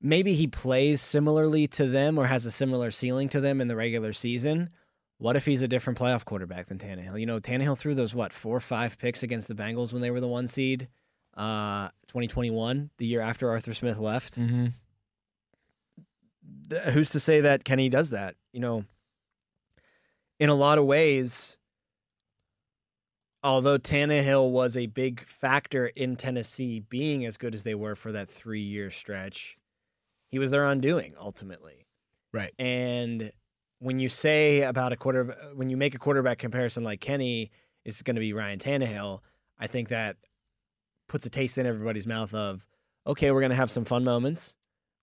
maybe 0.00 0.34
he 0.34 0.46
plays 0.46 1.00
similarly 1.00 1.66
to 1.68 1.86
them 1.86 2.18
or 2.18 2.26
has 2.26 2.44
a 2.44 2.50
similar 2.50 2.90
ceiling 2.90 3.28
to 3.30 3.40
them 3.40 3.60
in 3.60 3.68
the 3.68 3.76
regular 3.76 4.12
season. 4.12 4.70
What 5.18 5.36
if 5.36 5.46
he's 5.46 5.62
a 5.62 5.68
different 5.68 5.98
playoff 5.98 6.24
quarterback 6.24 6.66
than 6.66 6.78
Tannehill? 6.78 7.18
You 7.18 7.26
know, 7.26 7.40
Tannehill 7.40 7.78
threw 7.78 7.94
those 7.94 8.14
what 8.14 8.32
four 8.32 8.56
or 8.56 8.60
five 8.60 8.98
picks 8.98 9.22
against 9.22 9.48
the 9.48 9.54
Bengals 9.54 9.92
when 9.92 10.02
they 10.02 10.10
were 10.10 10.20
the 10.20 10.28
one 10.28 10.46
seed, 10.46 10.88
uh, 11.36 11.88
2021, 12.08 12.90
the 12.98 13.06
year 13.06 13.20
after 13.20 13.50
Arthur 13.50 13.74
Smith 13.74 13.98
left 13.98 14.38
Mm-hmm. 14.38 14.66
who's 16.90 17.10
to 17.10 17.20
say 17.20 17.40
that 17.40 17.64
Kenny 17.64 17.88
does 17.88 18.10
that? 18.10 18.34
You 18.52 18.60
know, 18.60 18.84
in 20.38 20.50
a 20.50 20.54
lot 20.54 20.78
of 20.78 20.84
ways, 20.84 21.58
although 23.42 23.78
Tannehill 23.78 24.50
was 24.50 24.76
a 24.76 24.86
big 24.86 25.24
factor 25.24 25.86
in 25.86 26.16
Tennessee 26.16 26.80
being 26.80 27.24
as 27.24 27.36
good 27.36 27.54
as 27.54 27.64
they 27.64 27.74
were 27.74 27.94
for 27.94 28.12
that 28.12 28.28
three 28.28 28.60
year 28.60 28.90
stretch, 28.90 29.56
he 30.28 30.38
was 30.38 30.50
their 30.50 30.66
undoing 30.66 31.14
ultimately. 31.20 31.86
Right. 32.32 32.52
And 32.58 33.32
when 33.78 33.98
you 33.98 34.08
say 34.08 34.62
about 34.62 34.92
a 34.92 34.96
quarter, 34.96 35.36
when 35.54 35.70
you 35.70 35.76
make 35.76 35.94
a 35.94 35.98
quarterback 35.98 36.38
comparison 36.38 36.84
like 36.84 37.00
Kenny 37.00 37.50
is 37.84 38.02
going 38.02 38.16
to 38.16 38.20
be 38.20 38.32
Ryan 38.32 38.58
Tannehill, 38.58 39.20
I 39.58 39.66
think 39.66 39.88
that 39.88 40.16
puts 41.08 41.24
a 41.26 41.30
taste 41.30 41.58
in 41.58 41.66
everybody's 41.66 42.06
mouth 42.06 42.34
of, 42.34 42.66
okay, 43.06 43.30
we're 43.30 43.40
going 43.40 43.50
to 43.50 43.56
have 43.56 43.70
some 43.70 43.84
fun 43.84 44.04
moments. 44.04 44.56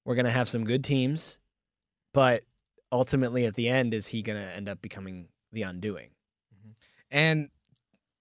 We're 0.06 0.16
going 0.16 0.26
to 0.26 0.32
have 0.32 0.48
some 0.48 0.66
good 0.66 0.84
teams, 0.84 1.40
but 2.14 2.44
ultimately 2.96 3.46
at 3.46 3.56
the 3.56 3.68
end, 3.68 3.94
is 3.94 4.08
he 4.08 4.22
going 4.22 4.42
to 4.42 4.56
end 4.56 4.70
up 4.70 4.82
becoming 4.82 5.28
the 5.52 5.64
undoing? 5.64 6.10
Mm-hmm. 6.56 6.72
And 7.12 7.50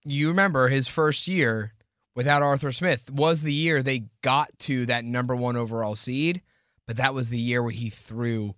you 0.04 0.28
remember 0.28 0.68
his 0.68 0.88
first 0.88 1.28
year 1.28 1.74
without 2.14 2.42
Arthur 2.42 2.72
Smith 2.72 3.10
was 3.10 3.42
the 3.42 3.52
year 3.52 3.82
they 3.82 4.06
got 4.22 4.50
to 4.60 4.86
that 4.86 5.04
number 5.04 5.34
one 5.34 5.56
overall 5.56 5.94
seed, 5.94 6.42
but 6.86 6.96
that 6.96 7.14
was 7.14 7.30
the 7.30 7.38
year 7.38 7.62
where 7.62 7.72
he 7.72 7.88
threw 7.88 8.54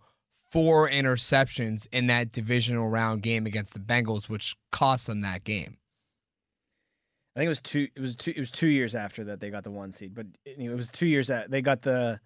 four 0.50 0.88
interceptions 0.88 1.86
in 1.92 2.06
that 2.06 2.32
divisional 2.32 2.88
round 2.88 3.22
game 3.22 3.46
against 3.46 3.74
the 3.74 3.80
Bengals, 3.80 4.28
which 4.28 4.56
cost 4.72 5.06
them 5.06 5.20
that 5.20 5.44
game. 5.44 5.76
I 7.34 7.40
think 7.40 7.46
it 7.46 7.50
was 7.50 7.60
two. 7.60 7.88
It 7.94 8.00
was 8.00 8.16
two. 8.16 8.30
It 8.30 8.40
was 8.40 8.50
two 8.50 8.68
years 8.68 8.94
after 8.94 9.24
that 9.24 9.40
they 9.40 9.50
got 9.50 9.62
the 9.62 9.70
one 9.70 9.92
seed, 9.92 10.14
but 10.14 10.26
it 10.46 10.58
it 10.58 10.74
was 10.74 10.90
two 10.90 11.06
years 11.06 11.28
that 11.28 11.50
they 11.50 11.60
got 11.60 11.82
the. 11.82 12.18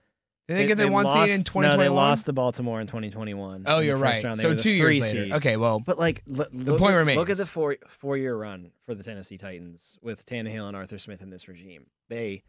They, 0.57 0.67
get 0.67 0.77
the 0.79 0.89
one 0.89 1.05
lost, 1.05 1.21
seed 1.29 1.35
in 1.35 1.41
No, 1.41 1.45
2021? 1.45 1.79
they 1.79 1.89
lost 1.89 2.27
the 2.27 2.33
Baltimore 2.33 2.81
in 2.81 2.87
2021. 2.87 3.65
oh, 3.67 3.79
in 3.81 3.87
you're 3.87 3.97
right. 3.97 4.23
round. 4.25 4.39
So 4.41 4.55
two 4.55 4.71
years 4.71 5.01
later. 5.01 5.25
seed. 5.25 5.33
Okay, 5.35 5.57
well, 5.57 5.81
But 5.81 5.99
like, 5.99 6.23
l- 6.29 6.47
look 6.53 6.79
point 6.79 6.95
at, 6.95 6.99
remains. 6.99 7.19
Look 7.19 7.31
at 7.31 7.37
the 7.37 7.47
four 7.47 7.77
four 7.87 8.17
year 8.17 8.37
run 8.37 8.71
for 8.87 8.95
the 8.95 9.03
Tennessee 9.05 9.39
Titans 9.39 9.99
with 10.03 10.27
Tannehill 10.27 10.67
and 10.69 10.77
Arthur 10.77 10.99
Smith 10.99 11.23
in 11.23 11.31
this 11.31 11.49
regime. 11.49 11.87
They 12.09 12.43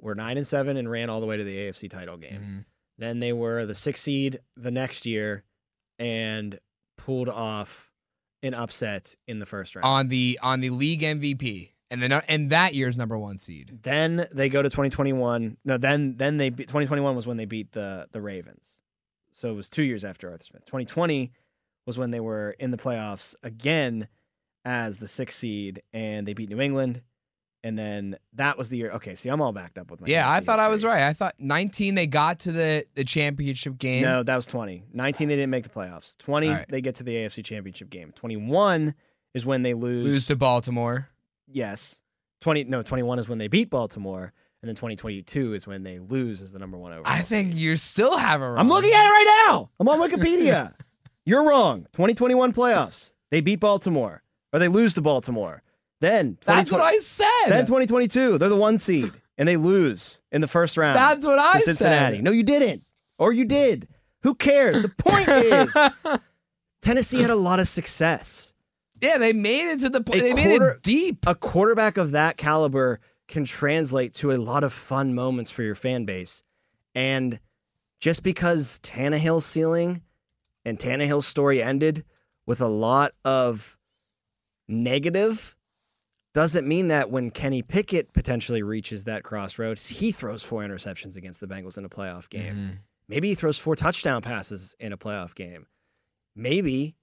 were 0.00 0.14
nine 0.14 0.36
and 0.36 0.46
seven 0.46 0.76
and 0.76 0.90
ran 0.90 1.10
all 1.10 1.20
the 1.20 1.26
way 1.26 1.36
to 1.36 1.44
the 1.44 1.56
AFC 1.56 1.88
title 1.90 2.16
game. 2.16 2.40
Mhm. 2.40 2.64
Then 2.98 3.20
they 3.20 3.32
were 3.32 3.66
the 3.66 3.74
sixth 3.74 4.02
seed 4.04 4.38
the 4.56 4.70
next 4.70 5.06
year 5.06 5.44
and 5.98 6.58
pulled 6.96 7.28
off 7.28 7.90
an 8.42 8.54
upset 8.54 9.16
in 9.26 9.40
the 9.40 9.46
first 9.46 9.74
round. 9.74 9.84
on 9.84 10.08
the 10.08 10.38
on 10.42 10.60
the 10.60 10.70
league 10.70 11.02
MVP 11.02 11.72
and 11.90 12.02
then 12.02 12.12
and 12.12 12.50
that 12.50 12.74
year's 12.74 12.96
number 12.96 13.18
one 13.18 13.38
seed. 13.38 13.78
Then 13.82 14.26
they 14.32 14.48
go 14.48 14.62
to 14.62 14.68
2021. 14.68 15.56
No, 15.64 15.78
then 15.78 16.16
then 16.16 16.36
they 16.36 16.50
beat, 16.50 16.64
2021 16.68 17.16
was 17.16 17.26
when 17.26 17.36
they 17.36 17.44
beat 17.44 17.72
the 17.72 18.08
the 18.12 18.20
Ravens. 18.20 18.80
So 19.32 19.50
it 19.50 19.54
was 19.54 19.68
2 19.68 19.82
years 19.82 20.04
after 20.04 20.30
Arthur 20.30 20.44
Smith. 20.44 20.64
2020 20.64 21.32
was 21.86 21.96
when 21.96 22.10
they 22.10 22.20
were 22.20 22.56
in 22.58 22.70
the 22.70 22.76
playoffs 22.76 23.34
again 23.42 24.08
as 24.64 24.98
the 24.98 25.06
6th 25.06 25.32
seed 25.32 25.82
and 25.92 26.26
they 26.26 26.34
beat 26.34 26.50
New 26.50 26.60
England 26.60 27.02
and 27.64 27.76
then 27.78 28.16
that 28.34 28.56
was 28.56 28.68
the 28.68 28.76
year. 28.76 28.90
Okay, 28.92 29.14
see 29.14 29.28
I'm 29.28 29.40
all 29.40 29.52
backed 29.52 29.78
up 29.78 29.90
with 29.90 30.00
my 30.00 30.06
Yeah, 30.06 30.30
I 30.30 30.40
thought 30.40 30.58
I 30.58 30.68
was 30.68 30.84
right. 30.84 31.04
I 31.04 31.12
thought 31.12 31.34
19 31.38 31.94
they 31.94 32.06
got 32.06 32.40
to 32.40 32.52
the 32.52 32.84
the 32.94 33.04
championship 33.04 33.78
game. 33.78 34.02
No, 34.02 34.22
that 34.22 34.36
was 34.36 34.46
20. 34.46 34.84
19 34.92 35.28
they 35.28 35.36
didn't 35.36 35.50
make 35.50 35.64
the 35.64 35.70
playoffs. 35.70 36.16
20 36.18 36.48
All 36.48 36.54
right. 36.54 36.68
they 36.68 36.80
get 36.80 36.96
to 36.96 37.04
the 37.04 37.14
AFC 37.14 37.44
Championship 37.44 37.90
game. 37.90 38.12
21 38.14 38.94
is 39.34 39.44
when 39.44 39.62
they 39.62 39.74
lose. 39.74 40.04
lose 40.04 40.26
to 40.26 40.36
Baltimore. 40.36 41.08
Yes. 41.50 42.02
20 42.40 42.64
no, 42.64 42.82
21 42.82 43.18
is 43.18 43.28
when 43.28 43.38
they 43.38 43.48
beat 43.48 43.70
Baltimore 43.70 44.32
and 44.62 44.68
then 44.68 44.74
2022 44.74 45.54
is 45.54 45.66
when 45.66 45.82
they 45.82 45.98
lose 45.98 46.42
as 46.42 46.52
the 46.52 46.58
number 46.58 46.78
1 46.78 46.92
overall. 46.92 47.06
I 47.06 47.22
think 47.22 47.52
seed. 47.52 47.60
you 47.60 47.76
still 47.76 48.16
have 48.16 48.42
it 48.42 48.44
wrong. 48.44 48.58
I'm 48.58 48.68
looking 48.68 48.92
at 48.92 49.06
it 49.06 49.10
right 49.10 49.44
now. 49.46 49.70
I'm 49.78 49.88
on 49.88 49.98
Wikipedia. 49.98 50.74
You're 51.24 51.46
wrong. 51.46 51.86
2021 51.92 52.52
playoffs. 52.52 53.12
They 53.30 53.40
beat 53.40 53.60
Baltimore 53.60 54.22
or 54.52 54.58
they 54.58 54.68
lose 54.68 54.94
to 54.94 55.02
Baltimore. 55.02 55.62
Then 56.00 56.38
That's 56.44 56.70
what 56.70 56.80
I 56.80 56.98
said. 56.98 57.48
Then 57.48 57.66
2022, 57.66 58.38
they're 58.38 58.48
the 58.48 58.56
one 58.56 58.78
seed 58.78 59.12
and 59.36 59.48
they 59.48 59.56
lose 59.56 60.20
in 60.32 60.40
the 60.40 60.48
first 60.48 60.76
round. 60.76 60.96
That's 60.96 61.24
what 61.26 61.38
I 61.38 61.54
to 61.54 61.60
Cincinnati. 61.60 62.16
said. 62.16 62.24
No, 62.24 62.30
you 62.30 62.42
didn't. 62.42 62.84
Or 63.18 63.32
you 63.32 63.44
did. 63.44 63.88
Who 64.22 64.34
cares? 64.34 64.82
The 64.82 64.88
point 64.88 65.28
is 65.28 65.76
Tennessee 66.82 67.20
had 67.20 67.30
a 67.30 67.36
lot 67.36 67.60
of 67.60 67.68
success. 67.68 68.54
Yeah, 69.00 69.18
they 69.18 69.32
made 69.32 69.70
it 69.72 69.80
to 69.80 69.88
the 69.88 70.00
A 70.00 70.02
play. 70.02 70.20
They 70.20 70.34
made 70.34 70.58
quarter- 70.58 70.70
it 70.72 70.82
deep. 70.82 71.26
A 71.26 71.34
quarterback 71.34 71.96
of 71.96 72.12
that 72.12 72.36
caliber 72.36 73.00
can 73.26 73.44
translate 73.44 74.14
to 74.14 74.32
a 74.32 74.38
lot 74.38 74.64
of 74.64 74.72
fun 74.72 75.14
moments 75.14 75.50
for 75.50 75.62
your 75.62 75.74
fan 75.74 76.04
base. 76.04 76.42
And 76.94 77.40
just 78.00 78.22
because 78.22 78.80
Tannehill's 78.80 79.44
ceiling 79.44 80.02
and 80.64 80.78
Tannehill's 80.78 81.26
story 81.26 81.62
ended 81.62 82.04
with 82.46 82.60
a 82.60 82.68
lot 82.68 83.12
of 83.24 83.78
negative 84.66 85.54
doesn't 86.34 86.66
mean 86.66 86.88
that 86.88 87.10
when 87.10 87.30
Kenny 87.30 87.62
Pickett 87.62 88.12
potentially 88.12 88.62
reaches 88.62 89.04
that 89.04 89.24
crossroads, 89.24 89.88
he 89.88 90.12
throws 90.12 90.42
four 90.42 90.62
interceptions 90.62 91.16
against 91.16 91.40
the 91.40 91.46
Bengals 91.46 91.78
in 91.78 91.84
a 91.84 91.88
playoff 91.88 92.28
game. 92.28 92.54
Mm-hmm. 92.54 92.74
Maybe 93.08 93.28
he 93.28 93.34
throws 93.34 93.58
four 93.58 93.74
touchdown 93.74 94.22
passes 94.22 94.76
in 94.78 94.92
a 94.92 94.98
playoff 94.98 95.34
game. 95.34 95.66
Maybe 96.36 96.94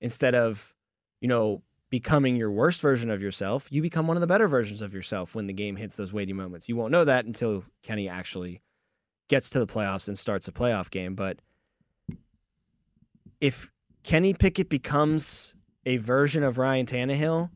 instead 0.00 0.34
of, 0.34 0.74
you 1.20 1.28
know, 1.28 1.62
becoming 1.90 2.36
your 2.36 2.50
worst 2.50 2.80
version 2.80 3.10
of 3.10 3.22
yourself, 3.22 3.68
you 3.70 3.80
become 3.80 4.06
one 4.06 4.16
of 4.16 4.20
the 4.20 4.26
better 4.26 4.48
versions 4.48 4.82
of 4.82 4.92
yourself 4.92 5.34
when 5.34 5.46
the 5.46 5.52
game 5.52 5.76
hits 5.76 5.96
those 5.96 6.12
weighty 6.12 6.32
moments. 6.32 6.68
You 6.68 6.76
won't 6.76 6.92
know 6.92 7.04
that 7.04 7.24
until 7.24 7.64
Kenny 7.82 8.08
actually 8.08 8.60
gets 9.28 9.50
to 9.50 9.58
the 9.58 9.66
playoffs 9.66 10.08
and 10.08 10.18
starts 10.18 10.48
a 10.48 10.52
playoff 10.52 10.90
game. 10.90 11.14
But 11.14 11.38
if 13.40 13.70
Kenny 14.02 14.34
Pickett 14.34 14.68
becomes 14.68 15.54
a 15.84 15.96
version 15.98 16.42
of 16.42 16.58
Ryan 16.58 16.86
Tannehill, 16.86 17.50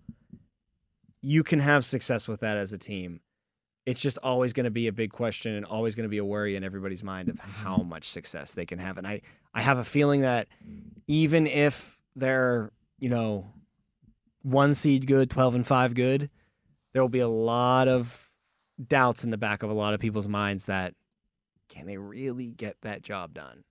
you 1.22 1.42
can 1.42 1.60
have 1.60 1.84
success 1.84 2.28
with 2.28 2.40
that 2.40 2.56
as 2.56 2.72
a 2.72 2.78
team. 2.78 3.20
It's 3.86 4.00
just 4.00 4.18
always 4.18 4.52
going 4.52 4.64
to 4.64 4.70
be 4.70 4.86
a 4.86 4.92
big 4.92 5.10
question 5.10 5.54
and 5.54 5.64
always 5.64 5.94
going 5.94 6.04
to 6.04 6.10
be 6.10 6.18
a 6.18 6.24
worry 6.24 6.54
in 6.54 6.62
everybody's 6.62 7.02
mind 7.02 7.28
of 7.28 7.38
how 7.38 7.78
much 7.78 8.08
success 8.08 8.54
they 8.54 8.66
can 8.66 8.78
have. 8.78 8.98
And 8.98 9.06
I, 9.06 9.22
I 9.52 9.62
have 9.62 9.78
a 9.78 9.84
feeling 9.84 10.20
that 10.20 10.48
even 11.06 11.46
if 11.46 11.98
they're, 12.14 12.70
you 13.00 13.08
know, 13.08 13.52
one 14.42 14.74
seed 14.74 15.06
good, 15.06 15.30
12 15.30 15.54
and 15.56 15.66
5 15.66 15.94
good, 15.94 16.30
there 16.92 17.02
will 17.02 17.08
be 17.08 17.18
a 17.20 17.28
lot 17.28 17.88
of 17.88 18.30
doubts 18.86 19.24
in 19.24 19.30
the 19.30 19.38
back 19.38 19.62
of 19.62 19.70
a 19.70 19.74
lot 19.74 19.92
of 19.94 20.00
people's 20.00 20.28
minds 20.28 20.66
that 20.66 20.94
can 21.68 21.86
they 21.86 21.96
really 21.98 22.50
get 22.52 22.76
that 22.82 23.02
job 23.02 23.34
done? 23.34 23.64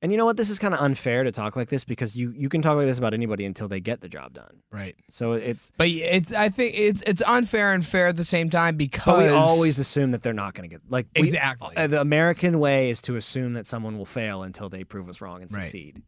And 0.00 0.10
you 0.10 0.18
know 0.18 0.24
what? 0.24 0.36
This 0.36 0.50
is 0.50 0.58
kind 0.58 0.74
of 0.74 0.80
unfair 0.80 1.22
to 1.22 1.30
talk 1.30 1.54
like 1.54 1.68
this 1.68 1.84
because 1.84 2.16
you 2.16 2.32
you 2.36 2.48
can 2.48 2.60
talk 2.60 2.74
like 2.76 2.86
this 2.86 2.98
about 2.98 3.14
anybody 3.14 3.44
until 3.44 3.68
they 3.68 3.78
get 3.78 4.00
the 4.00 4.08
job 4.08 4.32
done. 4.34 4.60
Right. 4.72 4.96
So 5.10 5.32
it's 5.34 5.70
But 5.76 5.88
it's 5.88 6.32
I 6.32 6.48
think 6.48 6.74
it's 6.76 7.02
it's 7.02 7.22
unfair 7.24 7.72
and 7.72 7.86
fair 7.86 8.08
at 8.08 8.16
the 8.16 8.24
same 8.24 8.50
time 8.50 8.76
because 8.76 9.04
but 9.04 9.18
we 9.18 9.28
always 9.28 9.78
assume 9.78 10.10
that 10.10 10.22
they're 10.22 10.32
not 10.32 10.54
going 10.54 10.68
to 10.68 10.74
get 10.74 10.82
like 10.90 11.06
we- 11.16 11.22
Exactly. 11.28 11.76
uh, 11.76 11.86
the 11.86 12.00
American 12.00 12.58
way 12.58 12.90
is 12.90 13.00
to 13.02 13.14
assume 13.14 13.52
that 13.54 13.68
someone 13.68 13.96
will 13.96 14.04
fail 14.04 14.42
until 14.42 14.68
they 14.68 14.82
prove 14.82 15.08
us 15.08 15.20
wrong 15.20 15.40
and 15.40 15.52
Right. 15.52 15.62
succeed. 15.62 16.02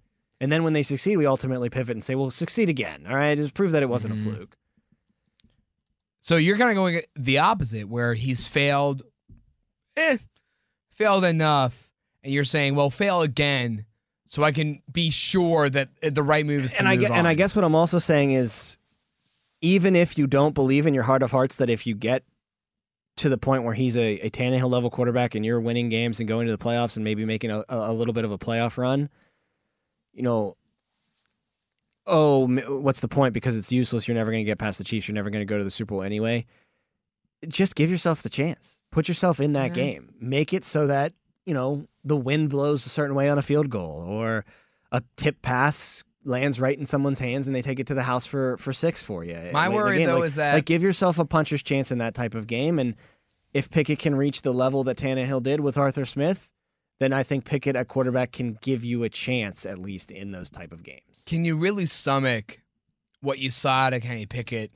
And 0.45 0.53
then 0.53 0.63
when 0.63 0.75
they 0.75 0.83
succeed, 0.83 1.17
we 1.17 1.25
ultimately 1.27 1.71
pivot 1.71 1.97
and 1.97 2.05
say, 2.05 2.15
"Well, 2.15 2.31
succeed 2.31 2.69
again." 2.69 3.07
All 3.09 3.17
right, 3.17 3.37
just 3.37 3.55
prove 3.55 3.71
that 3.73 3.83
it 3.83 3.89
wasn't 3.89 4.15
Mm-hmm. 4.15 4.31
a 4.31 4.35
fluke. 4.37 4.57
So 6.21 6.37
you're 6.37 6.57
kind 6.59 6.71
of 6.71 6.77
going 6.77 7.01
the 7.17 7.39
opposite, 7.39 7.89
where 7.89 8.15
he's 8.15 8.47
failed, 8.49 9.03
eh, 9.97 10.19
failed 10.93 11.25
enough, 11.25 11.91
and 12.23 12.33
you're 12.33 12.45
saying, 12.45 12.75
well, 12.75 12.91
fail 12.91 13.21
again, 13.23 13.85
so 14.27 14.43
I 14.43 14.53
can 14.53 14.83
be 14.91 15.11
sure 15.11 15.69
that 15.69 15.89
the 16.03 16.23
right 16.23 16.47
move 16.47 16.65
is 16.65 16.73
to 16.75 16.79
and 16.81 16.89
I 16.89 16.97
gue- 16.97 17.09
and 17.13 17.27
I 17.29 17.35
guess 17.35 17.55
what 17.57 17.65
I'm 17.65 17.75
also 17.75 17.99
saying 17.99 18.33
is, 18.33 18.79
even 19.61 19.97
if 19.97 20.17
you 20.19 20.27
don't 20.27 20.55
believe 20.55 20.87
in 20.87 20.95
your 20.95 21.05
heart 21.05 21.23
of 21.23 21.31
hearts 21.31 21.57
that 21.57 21.69
if 21.71 21.87
you 21.87 21.95
get 21.95 22.23
to 23.17 23.29
the 23.29 23.39
point 23.39 23.63
where 23.63 23.75
he's 23.75 23.97
a, 23.97 24.19
a 24.21 24.31
Tannehill 24.31 24.69
level 24.69 24.91
quarterback 24.91 25.35
and 25.37 25.45
you're 25.45 25.61
winning 25.61 25.89
games 25.89 26.19
and 26.21 26.29
going 26.29 26.47
to 26.49 26.53
the 26.57 26.63
playoffs 26.63 26.97
and 26.97 27.05
maybe 27.05 27.25
making 27.25 27.51
a 27.51 27.65
a 27.69 27.93
little 27.93 28.13
bit 28.15 28.25
of 28.25 28.33
a 28.33 28.39
playoff 28.39 28.77
run, 28.79 29.09
you 30.15 30.23
know, 30.23 30.57
oh, 32.07 32.47
what's 32.81 33.01
the 33.01 33.09
point? 33.09 33.35
Because 33.35 33.57
it's 33.57 33.73
useless. 33.73 34.07
You're 34.09 34.15
never 34.17 34.31
going 34.31 34.43
to 34.45 34.47
get 34.49 34.59
past 34.59 34.79
the 34.79 34.85
Chiefs. 34.85 35.09
You're 35.09 35.15
never 35.15 35.31
going 35.31 35.41
to 35.43 35.47
go 35.47 35.59
to 35.59 35.65
the 35.65 35.71
Super 35.71 35.95
Bowl 35.95 36.03
anyway. 36.03 36.47
Just 37.49 37.75
give 37.75 37.91
yourself 37.91 38.23
the 38.23 38.29
chance. 38.31 38.83
Put 38.91 39.09
yourself 39.09 39.41
in 39.41 39.53
that 39.55 39.75
game. 39.75 40.15
Make 40.21 40.53
it 40.53 40.65
so 40.65 40.87
that 40.87 41.13
you 41.45 41.53
know 41.53 41.87
the 42.05 42.17
wind 42.17 42.49
blows 42.51 42.87
a 42.87 42.89
certain 42.89 43.15
way 43.15 43.29
on 43.29 43.37
a 43.39 43.43
field 43.43 43.69
goal 43.69 44.03
or 44.09 44.45
a 44.93 45.03
tip 45.17 45.43
pass 45.43 46.05
lands 46.25 46.59
right 46.59 46.79
in 46.79 46.87
someone's 46.87 47.19
hands 47.21 47.47
and 47.47 47.55
they 47.55 47.61
take 47.61 47.79
it 47.81 47.87
to 47.89 47.95
the 47.95 48.03
house 48.05 48.25
for 48.25 48.57
for 48.57 48.73
six 48.73 49.03
for 49.03 49.25
you. 49.25 49.39
My 49.53 49.67
late 49.67 49.67
in 49.67 49.71
the 49.73 49.77
worry, 49.77 50.05
though, 50.07 50.15
Like- 50.21 50.25
is 50.27 50.35
that- 50.37 50.55
like 50.55 50.65
give 50.65 50.83
yourself 50.83 51.19
a 51.19 51.25
puncher's 51.27 51.63
chance 51.63 51.91
in 51.93 51.99
that 51.99 52.15
type 52.15 52.35
of 52.35 52.47
game. 52.47 52.79
And 52.79 52.95
if 53.53 53.71
Pickett 53.71 53.99
can 53.99 54.15
reach 54.15 54.41
the 54.41 54.53
level 54.53 54.85
that 54.85 54.97
Tannehill 54.97 55.43
did 55.43 55.61
with 55.61 55.77
Arthur 55.77 56.07
Smith, 56.07 56.51
then 57.01 57.13
I 57.13 57.23
think 57.23 57.45
Pickett 57.45 57.77
at 57.77 57.89
quarterback 57.89 58.33
can 58.33 58.59
give 58.63 58.85
you 58.85 59.03
a 59.03 59.09
chance 59.09 59.67
at 59.67 59.79
least 59.79 60.11
in 60.11 60.31
those 60.31 60.51
type 60.51 60.73
of 60.73 60.83
games. 60.83 61.25
Can 61.27 61.45
you 61.45 61.57
really 61.57 61.87
stomach 61.87 62.61
what 63.21 63.39
you 63.39 63.51
saw 63.51 63.89
of 63.89 64.03
Kenny 64.03 64.27
Pickett 64.27 64.71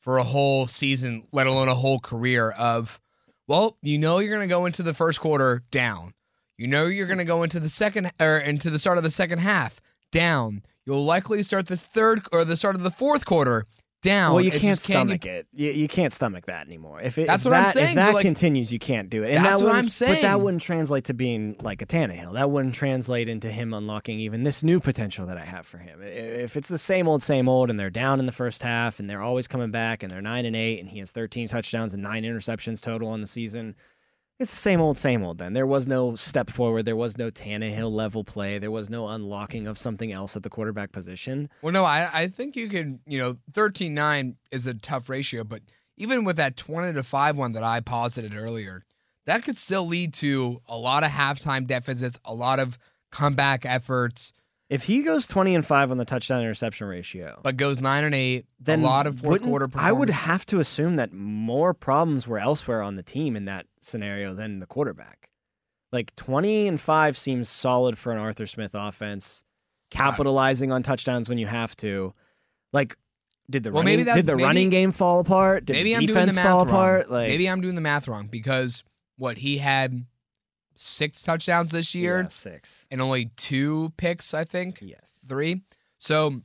for 0.00 0.18
a 0.18 0.24
whole 0.24 0.66
season, 0.66 1.26
let 1.32 1.46
alone 1.46 1.68
a 1.68 1.74
whole 1.74 2.00
career 2.00 2.50
of, 2.52 3.00
well, 3.46 3.76
you 3.82 3.98
know 3.98 4.18
you're 4.18 4.34
going 4.34 4.48
to 4.48 4.52
go 4.52 4.66
into 4.66 4.82
the 4.82 4.94
first 4.94 5.20
quarter 5.20 5.62
down. 5.70 6.14
You 6.56 6.66
know 6.66 6.86
you're 6.86 7.06
going 7.06 7.18
to 7.18 7.24
go 7.24 7.42
into 7.42 7.60
the 7.60 7.68
second 7.68 8.10
or 8.20 8.38
into 8.38 8.70
the 8.70 8.78
start 8.78 8.98
of 8.98 9.04
the 9.04 9.10
second 9.10 9.38
half 9.38 9.80
down. 10.10 10.62
You'll 10.84 11.04
likely 11.04 11.42
start 11.42 11.66
the 11.66 11.76
third 11.76 12.22
or 12.32 12.44
the 12.44 12.56
start 12.56 12.76
of 12.76 12.82
the 12.82 12.90
fourth 12.90 13.24
quarter 13.24 13.66
down. 14.00 14.34
Well, 14.34 14.42
you 14.44 14.50
can't 14.50 14.78
just, 14.78 14.86
can 14.86 15.08
you- 15.08 15.16
stomach 15.16 15.26
it. 15.26 15.46
You, 15.52 15.70
you 15.72 15.88
can't 15.88 16.12
stomach 16.12 16.46
that 16.46 16.66
anymore. 16.66 17.00
If 17.00 17.18
it, 17.18 17.26
That's 17.26 17.42
if 17.44 17.50
what 17.50 17.56
I'm 17.56 17.64
that, 17.64 17.74
saying. 17.74 17.88
If 17.90 17.94
that 17.96 18.06
So, 18.08 18.12
like- 18.14 18.22
continues, 18.24 18.72
you 18.72 18.78
can't 18.78 19.10
do 19.10 19.22
it. 19.22 19.32
And 19.34 19.44
That's 19.44 19.60
that 19.60 19.66
what 19.66 19.74
I'm 19.74 19.88
saying. 19.88 20.14
But 20.14 20.22
that 20.22 20.40
wouldn't 20.40 20.62
translate 20.62 21.04
to 21.04 21.14
being 21.14 21.56
like 21.62 21.82
a 21.82 21.86
Tannehill. 21.86 22.34
That 22.34 22.50
wouldn't 22.50 22.74
translate 22.74 23.28
into 23.28 23.48
him 23.48 23.72
unlocking 23.74 24.18
even 24.20 24.44
this 24.44 24.62
new 24.62 24.80
potential 24.80 25.26
that 25.26 25.36
I 25.36 25.44
have 25.44 25.66
for 25.66 25.78
him. 25.78 26.00
If 26.02 26.56
it's 26.56 26.68
the 26.68 26.78
same 26.78 27.08
old, 27.08 27.22
same 27.22 27.48
old, 27.48 27.70
and 27.70 27.78
they're 27.78 27.90
down 27.90 28.20
in 28.20 28.26
the 28.26 28.32
first 28.32 28.62
half, 28.62 29.00
and 29.00 29.08
they're 29.08 29.22
always 29.22 29.46
coming 29.48 29.70
back, 29.70 30.02
and 30.02 30.10
they're 30.10 30.22
nine 30.22 30.44
and 30.46 30.56
eight, 30.56 30.80
and 30.80 30.88
he 30.88 30.98
has 31.00 31.12
13 31.12 31.48
touchdowns 31.48 31.94
and 31.94 32.02
nine 32.02 32.22
interceptions 32.24 32.80
total 32.80 33.08
on 33.08 33.20
the 33.20 33.26
season. 33.26 33.74
It's 34.40 34.50
the 34.50 34.56
same 34.56 34.80
old, 34.80 34.96
same 34.96 35.22
old. 35.22 35.36
Then 35.36 35.52
there 35.52 35.66
was 35.66 35.86
no 35.86 36.16
step 36.16 36.48
forward. 36.48 36.86
There 36.86 36.96
was 36.96 37.18
no 37.18 37.30
Tannehill 37.30 37.92
level 37.92 38.24
play. 38.24 38.58
There 38.58 38.70
was 38.70 38.88
no 38.88 39.06
unlocking 39.06 39.66
of 39.66 39.76
something 39.76 40.10
else 40.10 40.34
at 40.34 40.42
the 40.42 40.48
quarterback 40.48 40.92
position. 40.92 41.50
Well, 41.60 41.74
no, 41.74 41.84
I, 41.84 42.08
I 42.10 42.28
think 42.28 42.56
you 42.56 42.68
can, 42.68 43.00
you 43.06 43.18
know, 43.18 43.36
13 43.52 43.92
9 43.92 44.36
is 44.50 44.66
a 44.66 44.72
tough 44.72 45.10
ratio, 45.10 45.44
but 45.44 45.60
even 45.98 46.24
with 46.24 46.36
that 46.38 46.56
20 46.56 46.94
to 46.94 47.02
5 47.02 47.36
one 47.36 47.52
that 47.52 47.62
I 47.62 47.80
posited 47.80 48.34
earlier, 48.34 48.82
that 49.26 49.44
could 49.44 49.58
still 49.58 49.86
lead 49.86 50.14
to 50.14 50.62
a 50.66 50.78
lot 50.78 51.04
of 51.04 51.10
halftime 51.10 51.66
deficits, 51.66 52.18
a 52.24 52.32
lot 52.32 52.58
of 52.58 52.78
comeback 53.12 53.66
efforts, 53.66 54.32
If 54.70 54.84
he 54.84 55.02
goes 55.02 55.26
20 55.26 55.56
and 55.56 55.66
five 55.66 55.90
on 55.90 55.96
the 55.98 56.04
touchdown 56.04 56.40
interception 56.42 56.86
ratio, 56.86 57.40
but 57.42 57.56
goes 57.56 57.80
9 57.80 58.04
and 58.04 58.14
8, 58.14 58.46
then 58.60 58.80
a 58.80 58.84
lot 58.84 59.06
of 59.08 59.18
fourth 59.20 59.42
quarter 59.42 59.68
I 59.74 59.90
would 59.90 60.10
have 60.10 60.46
to 60.46 60.60
assume 60.60 60.94
that 60.96 61.12
more 61.12 61.74
problems 61.74 62.28
were 62.28 62.38
elsewhere 62.38 62.80
on 62.80 62.94
the 62.94 63.02
team 63.02 63.34
in 63.34 63.46
that 63.46 63.66
scenario 63.80 64.32
than 64.32 64.60
the 64.60 64.66
quarterback. 64.66 65.28
Like 65.92 66.14
20 66.14 66.68
and 66.68 66.80
5 66.80 67.18
seems 67.18 67.48
solid 67.48 67.98
for 67.98 68.12
an 68.12 68.18
Arthur 68.18 68.46
Smith 68.46 68.70
offense, 68.74 69.42
capitalizing 69.90 70.70
on 70.72 70.82
touchdowns 70.84 71.28
when 71.28 71.38
you 71.38 71.46
have 71.48 71.76
to. 71.78 72.14
Like 72.72 72.96
did 73.50 73.64
the 73.64 73.72
Well, 73.72 73.82
running 73.82 74.04
maybe 74.04 74.12
did 74.16 74.26
the 74.26 74.36
maybe- 74.36 74.44
running 74.44 74.70
game 74.70 74.92
fall 74.92 75.18
apart? 75.18 75.64
Did 75.64 75.72
Maybe 75.74 75.90
the 75.94 75.96
I'm 75.98 76.06
doing 76.06 76.26
the 76.26 76.32
math 76.32 76.44
fall 76.46 76.58
wrong. 76.58 76.68
apart? 76.68 77.10
Like 77.10 77.28
Maybe 77.28 77.48
I'm 77.48 77.60
doing 77.60 77.74
the 77.74 77.80
math 77.80 78.06
wrong 78.06 78.28
because 78.28 78.84
what 79.16 79.38
he 79.38 79.58
had 79.58 80.04
six 80.80 81.22
touchdowns 81.22 81.70
this 81.70 81.94
year 81.94 82.22
yeah, 82.22 82.28
6. 82.28 82.88
and 82.90 83.00
only 83.02 83.26
two 83.36 83.92
picks, 83.96 84.32
I 84.32 84.44
think. 84.44 84.78
Yes. 84.80 85.24
three. 85.28 85.62
So 85.98 86.40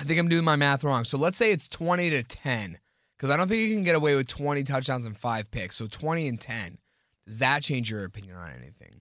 I 0.00 0.04
think 0.04 0.18
I'm 0.18 0.28
doing 0.28 0.44
my 0.44 0.56
math 0.56 0.82
wrong. 0.82 1.04
So 1.04 1.16
let's 1.16 1.36
say 1.36 1.52
it's 1.52 1.68
20 1.68 2.10
to 2.10 2.22
10, 2.24 2.78
because 3.16 3.30
I 3.30 3.36
don't 3.36 3.48
think 3.48 3.60
you 3.60 3.74
can 3.74 3.84
get 3.84 3.94
away 3.94 4.16
with 4.16 4.26
20 4.26 4.64
touchdowns 4.64 5.06
and 5.06 5.16
five 5.16 5.50
picks. 5.50 5.76
So 5.76 5.86
20 5.86 6.26
and 6.26 6.40
10. 6.40 6.78
Does 7.26 7.38
that 7.38 7.62
change 7.62 7.90
your 7.90 8.04
opinion 8.04 8.36
on 8.36 8.50
anything? 8.50 9.00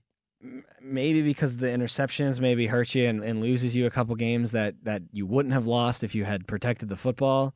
maybe 0.81 1.21
because 1.21 1.57
the 1.57 1.67
interceptions 1.67 2.39
maybe 2.39 2.65
hurt 2.65 2.95
you 2.95 3.07
and, 3.07 3.23
and 3.23 3.41
loses 3.41 3.75
you 3.75 3.85
a 3.85 3.91
couple 3.91 4.15
games 4.15 4.51
that 4.53 4.73
that 4.83 5.03
you 5.11 5.25
wouldn't 5.25 5.53
have 5.53 5.67
lost 5.67 6.03
if 6.03 6.15
you 6.15 6.25
had 6.25 6.47
protected 6.47 6.89
the 6.89 6.95
football. 6.95 7.53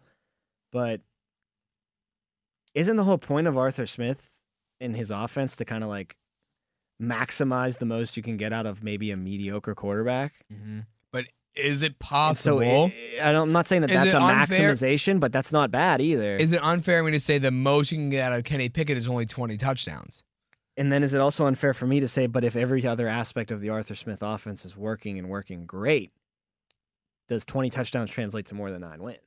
But 0.71 1.01
isn't 2.75 2.95
the 2.95 3.03
whole 3.03 3.17
point 3.17 3.47
of 3.47 3.57
Arthur 3.57 3.85
Smith 3.85 4.37
in 4.79 4.93
his 4.93 5.09
offense 5.09 5.55
to 5.55 5.65
kind 5.65 5.83
of 5.83 5.89
like 5.89 6.15
maximize 7.01 7.79
the 7.79 7.85
most 7.85 8.15
you 8.17 8.23
can 8.23 8.37
get 8.37 8.53
out 8.53 8.65
of 8.65 8.83
maybe 8.83 9.11
a 9.11 9.17
mediocre 9.17 9.75
quarterback? 9.75 10.33
Mm-hmm. 10.51 10.79
But 11.11 11.25
is 11.55 11.81
it 11.83 11.87
And 11.93 11.99
possible? 11.99 12.59
so 12.59 12.95
I, 13.21 13.29
I 13.29 13.31
don't, 13.31 13.47
I'm 13.49 13.53
not 13.53 13.67
saying 13.67 13.81
that 13.81 13.89
Is 13.89 13.95
that's 13.95 14.13
a 14.13 14.21
unfair- 14.21 14.71
maximization, 14.71 15.19
but 15.19 15.31
that's 15.31 15.51
not 15.51 15.71
bad 15.71 16.01
either. 16.01 16.35
is 16.35 16.51
it 16.51 16.61
unfair 16.63 16.99
for 17.01 17.05
me 17.05 17.11
to 17.11 17.19
say 17.19 17.37
the 17.37 17.51
most 17.51 17.91
you 17.91 17.97
can 17.97 18.09
get 18.09 18.31
out 18.31 18.37
of 18.37 18.43
Kenny 18.43 18.69
Pickett 18.69 18.97
is 18.97 19.07
only 19.07 19.25
20 19.25 19.57
touchdowns? 19.57 20.23
And 20.77 20.91
then 20.91 21.03
is 21.03 21.13
it 21.13 21.21
also 21.21 21.45
unfair 21.45 21.73
for 21.73 21.87
me 21.87 22.01
to 22.01 22.07
say, 22.07 22.27
but 22.27 22.43
if 22.43 22.57
every 22.57 22.85
other 22.85 23.07
aspect 23.07 23.49
of 23.51 23.61
the 23.61 23.69
Arthur 23.69 23.95
Smith 23.95 24.21
offense 24.21 24.65
is 24.65 24.75
working 24.75 25.17
and 25.17 25.29
working 25.29 25.65
great, 25.65 26.11
does 27.29 27.45
20 27.45 27.69
touchdowns 27.69 28.09
translate 28.11 28.45
to 28.47 28.55
more 28.55 28.69
than 28.71 28.81
nine 28.81 29.01
wins? 29.01 29.19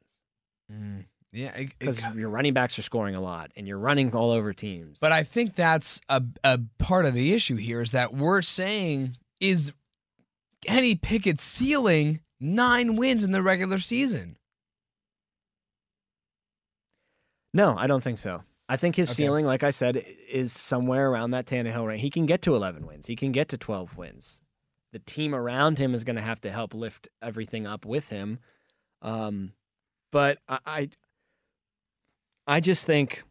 Yeah, 1.32 1.54
Because 1.78 2.02
your 2.14 2.30
running 2.30 2.54
backs 2.54 2.78
are 2.78 2.82
scoring 2.82 3.14
a 3.14 3.20
lot 3.20 3.50
and 3.54 3.68
you're 3.68 3.78
running 3.78 4.14
all 4.14 4.30
over 4.30 4.52
teams. 4.54 4.98
But 4.98 5.12
I 5.12 5.22
think 5.24 5.54
that's 5.54 6.00
a, 6.08 6.22
a 6.42 6.58
part 6.78 7.04
of 7.04 7.12
the 7.14 7.34
issue 7.34 7.56
here 7.56 7.80
is 7.82 7.92
that 7.92 8.14
we're 8.14 8.40
saying 8.40 9.16
is 9.40 9.72
Kenny 10.64 10.94
Pickett's 10.94 11.42
ceiling 11.42 12.20
nine 12.40 12.96
wins 12.96 13.24
in 13.24 13.32
the 13.32 13.42
regular 13.42 13.78
season. 13.78 14.36
No, 17.54 17.74
I 17.76 17.86
don't 17.86 18.02
think 18.02 18.18
so. 18.18 18.42
I 18.68 18.76
think 18.76 18.96
his 18.96 19.10
Okay. 19.10 19.24
ceiling, 19.24 19.46
like 19.46 19.62
I 19.62 19.70
said, 19.70 20.02
is 20.30 20.52
somewhere 20.52 21.10
around 21.10 21.30
that 21.30 21.46
Tannehill 21.46 21.86
range. 21.86 22.02
He 22.02 22.10
can 22.10 22.26
get 22.26 22.42
to 22.42 22.54
11 22.54 22.86
wins. 22.86 23.06
He 23.06 23.16
can 23.16 23.32
get 23.32 23.48
to 23.48 23.58
12 23.58 23.96
wins. 23.96 24.42
The 24.92 24.98
team 24.98 25.34
around 25.34 25.78
him 25.78 25.94
is 25.94 26.04
going 26.04 26.16
to 26.16 26.22
have 26.22 26.40
to 26.42 26.50
help 26.50 26.74
lift 26.74 27.08
everything 27.22 27.66
up 27.66 27.86
with 27.86 28.10
him. 28.10 28.38
Um, 29.00 29.52
but 30.12 30.38
I, 30.48 30.58
I, 30.66 30.88
I 32.48 32.60
just 32.60 32.86
think 32.86 33.22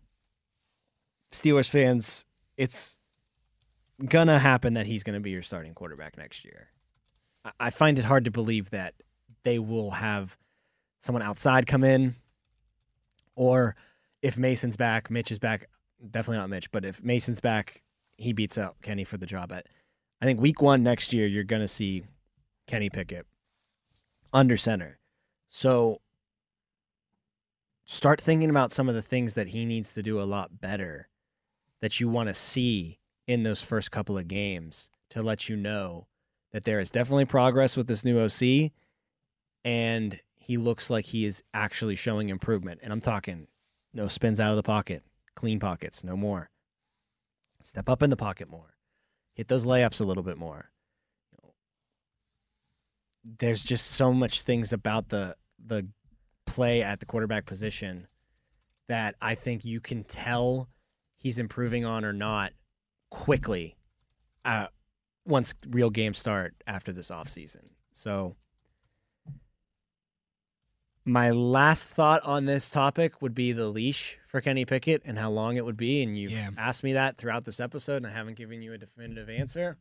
Steelers 1.32 1.68
fans, 1.70 2.26
it's 2.56 3.00
gonna 4.06 4.38
happen 4.38 4.76
that 4.76 4.86
he's 4.86 5.04
to 5.16 5.20
be 5.20 5.32
your 5.32 5.42
starting 5.42 5.74
quarterback 5.74 6.18
next 6.18 6.46
year. 6.46 6.68
I, 7.60 7.72
find 7.72 7.98
it 7.98 8.06
hard 8.06 8.26
to 8.26 8.32
believe 8.32 8.70
that 8.70 8.94
they 9.44 9.58
will 9.58 9.90
have 9.92 10.38
someone 11.00 11.24
outside 11.24 11.66
come 11.66 11.84
in, 11.84 12.16
or 13.36 13.76
if 14.22 14.38
Mason's 14.38 14.78
back, 14.78 15.10
Mitch 15.10 15.32
is 15.32 15.40
back. 15.40 15.68
Definitely 16.12 16.38
not 16.38 16.50
Mitch, 16.50 16.72
but 16.72 16.86
if 16.86 17.04
Mason's 17.04 17.42
back, 17.42 17.82
he 18.18 18.34
beats 18.34 18.58
out 18.58 18.76
Kenny 18.84 19.04
for 19.04 19.18
the 19.18 19.26
job. 19.26 19.52
At 19.52 19.66
I 20.22 20.26
think 20.26 20.40
week 20.40 20.62
one 20.62 20.84
next 20.84 21.14
year, 21.14 21.26
you're 21.26 21.44
to 21.62 21.68
see 21.68 22.04
Kenny 22.68 22.90
Pickett 22.90 23.26
under 24.34 24.58
center. 24.58 25.00
So 25.48 26.02
start 27.88 28.22
thinking 28.22 28.50
about 28.50 28.72
some 28.72 28.88
of 28.88 28.96
the 28.96 29.02
things 29.02 29.34
that 29.34 29.50
he 29.50 29.66
needs 29.66 29.94
to 29.94 30.04
do 30.04 30.22
a 30.22 30.24
lot 30.24 30.62
better 30.62 31.08
that 31.82 32.00
you 32.00 32.10
want 32.10 32.28
to 32.28 32.34
see 32.34 33.00
in 33.28 33.44
those 33.44 33.62
first 33.62 33.92
couple 33.92 34.18
of 34.18 34.28
games 34.28 34.90
to 35.10 35.24
let 35.24 35.50
you 35.50 35.56
know 35.56 36.08
that 36.52 36.66
there 36.66 36.80
is 36.80 36.92
definitely 36.92 37.26
progress 37.26 37.76
with 37.76 37.88
this 37.88 38.04
new 38.04 38.20
OC 38.20 38.72
and 39.64 40.20
he 40.36 40.58
looks 40.58 40.90
like 40.90 41.06
he 41.06 41.26
is 41.26 41.44
actually 41.54 41.96
showing 41.96 42.30
improvement. 42.30 42.80
And 42.84 42.94
I'm 42.94 43.02
talking 43.02 43.48
no 43.94 44.08
spins 44.08 44.40
out 44.40 44.52
of 44.52 44.58
the 44.58 44.64
pocket, 44.64 45.04
clean 45.36 45.60
pockets, 45.60 46.04
no 46.04 46.16
more. 46.16 46.50
Step 47.64 47.90
up 47.90 48.04
in 48.04 48.10
the 48.10 48.18
pocket 48.18 48.50
more. 48.50 48.76
Hit 49.34 49.48
those 49.48 49.66
layups 49.66 50.00
a 50.00 50.06
little 50.06 50.24
bit 50.24 50.38
more. 50.38 50.72
There's 53.24 53.64
just 53.64 53.88
so 53.88 54.14
much 54.14 54.44
things 54.44 54.72
about 54.72 55.10
the 55.10 55.36
the 55.64 55.88
play 56.48 56.82
at 56.82 57.00
the 57.00 57.06
quarterback 57.06 57.46
position 57.46 58.08
that 58.88 59.16
I 59.22 59.36
think 59.36 59.64
you 59.66 59.80
can 59.80 60.04
tell 60.04 60.70
he's 61.18 61.40
improving 61.40 61.86
on 61.86 62.04
or 62.06 62.14
not 62.14 62.54
quickly 63.10 63.76
uh, 64.46 64.68
once 65.26 65.54
real 65.70 65.90
games 65.90 66.18
start 66.18 66.56
after 66.66 66.92
this 66.94 67.12
offseason. 67.12 67.70
So 67.92 68.36
my 71.06 71.32
last 71.32 71.90
thought 71.90 72.22
on 72.24 72.46
this 72.46 72.70
topic 72.70 73.22
would 73.22 73.34
be 73.34 73.52
the 73.54 73.68
leash 73.70 74.20
for 74.28 74.42
Kenny 74.42 74.66
Pickett 74.66 75.02
and 75.06 75.18
how 75.18 75.30
long 75.30 75.56
it 75.56 75.64
would 75.66 75.78
be. 75.78 76.02
And 76.04 76.18
you've 76.18 76.32
Yeah. 76.32 76.50
asked 76.58 76.84
me 76.84 76.94
that 76.94 77.18
throughout 77.18 77.46
this 77.46 77.60
episode, 77.60 77.98
and 77.98 78.08
I 78.08 78.12
haven't 78.12 78.36
given 78.36 78.62
you 78.62 78.74
a 78.74 78.78
definitive 78.78 79.30
answer. 79.30 79.78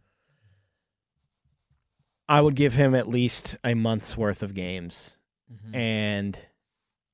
I 2.28 2.40
would 2.40 2.54
give 2.56 2.74
him 2.74 2.94
at 2.94 3.08
least 3.08 3.56
a 3.62 3.74
month's 3.74 4.16
worth 4.16 4.42
of 4.42 4.54
games. 4.54 5.16
And 5.72 6.36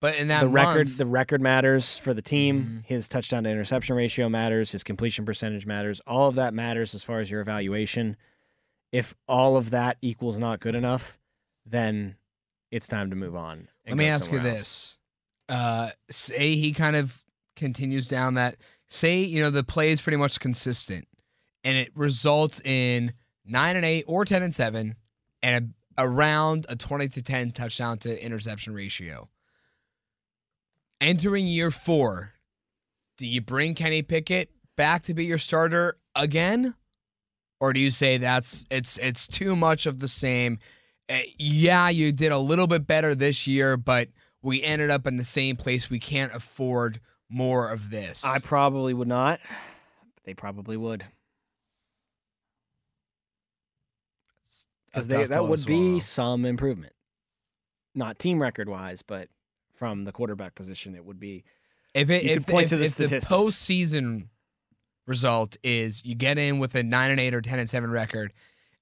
But 0.02 0.18
in 0.18 0.26
that 0.28 0.40
the 0.40 0.48
record 0.48 0.88
the 0.88 1.06
record 1.06 1.40
matters 1.40 1.96
for 1.96 2.12
the 2.12 2.20
team. 2.20 2.82
Mhm. 2.82 2.86
His 2.86 3.08
touchdown 3.08 3.44
to 3.44 3.50
interception 3.50 3.94
ratio 3.94 4.28
matters, 4.28 4.72
his 4.72 4.82
completion 4.82 5.24
percentage 5.24 5.64
matters. 5.64 6.00
All 6.08 6.28
of 6.28 6.34
that 6.34 6.52
matters 6.52 6.92
as 6.92 7.04
far 7.04 7.20
as 7.20 7.30
your 7.30 7.40
evaluation. 7.40 8.16
If 8.90 9.14
all 9.28 9.56
of 9.56 9.70
that 9.70 9.98
equals 10.02 10.40
not 10.40 10.58
good 10.58 10.74
enough, 10.74 11.20
then 11.64 12.16
it's 12.72 12.88
time 12.88 13.10
to 13.10 13.16
move 13.16 13.36
on. 13.36 13.68
Let 13.86 13.96
me 13.96 14.06
ask 14.06 14.30
you 14.32 14.38
else. 14.38 14.44
this: 14.44 14.98
uh, 15.48 15.90
say 16.10 16.56
he 16.56 16.72
kind 16.72 16.96
of 16.96 17.22
continues 17.54 18.08
down 18.08 18.34
that. 18.34 18.56
Say 18.88 19.22
you 19.22 19.40
know 19.40 19.50
the 19.50 19.62
play 19.62 19.92
is 19.92 20.00
pretty 20.02 20.16
much 20.16 20.40
consistent, 20.40 21.06
and 21.62 21.76
it 21.78 21.92
results 21.94 22.60
in 22.62 23.14
nine 23.46 23.76
and 23.76 23.84
eight 23.84 24.04
or 24.08 24.24
ten 24.24 24.42
and 24.42 24.52
seven, 24.52 24.96
and 25.44 25.74
a, 25.96 26.04
around 26.04 26.66
a 26.68 26.74
twenty 26.74 27.06
to 27.06 27.22
ten 27.22 27.52
touchdown 27.52 27.98
to 27.98 28.20
interception 28.20 28.74
ratio. 28.74 29.28
Entering 31.02 31.48
year 31.48 31.72
four, 31.72 32.32
do 33.18 33.26
you 33.26 33.40
bring 33.40 33.74
Kenny 33.74 34.02
Pickett 34.02 34.50
back 34.76 35.02
to 35.02 35.14
be 35.14 35.24
your 35.24 35.36
starter 35.36 35.98
again, 36.14 36.76
or 37.60 37.72
do 37.72 37.80
you 37.80 37.90
say 37.90 38.18
that's 38.18 38.64
it's 38.70 38.98
it's 38.98 39.26
too 39.26 39.56
much 39.56 39.86
of 39.86 39.98
the 39.98 40.06
same? 40.06 40.60
Uh, 41.10 41.18
yeah, 41.38 41.88
you 41.88 42.12
did 42.12 42.30
a 42.30 42.38
little 42.38 42.68
bit 42.68 42.86
better 42.86 43.16
this 43.16 43.48
year, 43.48 43.76
but 43.76 44.10
we 44.42 44.62
ended 44.62 44.90
up 44.90 45.04
in 45.08 45.16
the 45.16 45.24
same 45.24 45.56
place. 45.56 45.90
We 45.90 45.98
can't 45.98 46.32
afford 46.32 47.00
more 47.28 47.68
of 47.68 47.90
this. 47.90 48.24
I 48.24 48.38
probably 48.38 48.94
would 48.94 49.08
not. 49.08 49.40
But 50.14 50.22
they 50.22 50.34
probably 50.34 50.76
would. 50.76 51.04
Because 54.86 55.06
A 55.06 55.08
they 55.08 55.16
tough 55.16 55.28
that 55.30 55.48
would 55.48 55.66
be 55.66 55.98
some 55.98 56.44
improvement. 56.44 56.92
Not 57.92 58.20
team 58.20 58.40
record 58.40 58.68
wise, 58.68 59.02
but 59.02 59.26
from 59.82 60.02
the 60.04 60.12
quarterback 60.12 60.54
position, 60.54 60.94
it 60.94 61.04
would 61.04 61.18
be 61.18 61.42
If 61.92 62.08
it 62.08 62.22
if, 62.22 62.46
could 62.46 62.52
point 62.52 62.64
if, 62.66 62.70
to 62.70 62.76
the 62.76 62.84
if 62.84 62.96
the 62.96 63.16
postseason 63.16 64.28
result 65.08 65.56
is 65.64 66.04
you 66.04 66.14
get 66.14 66.38
in 66.38 66.60
with 66.60 66.76
a 66.76 66.84
nine 66.84 67.10
and 67.10 67.18
eight 67.18 67.34
or 67.34 67.40
ten 67.40 67.58
and 67.58 67.68
seven 67.68 67.90
record, 67.90 68.32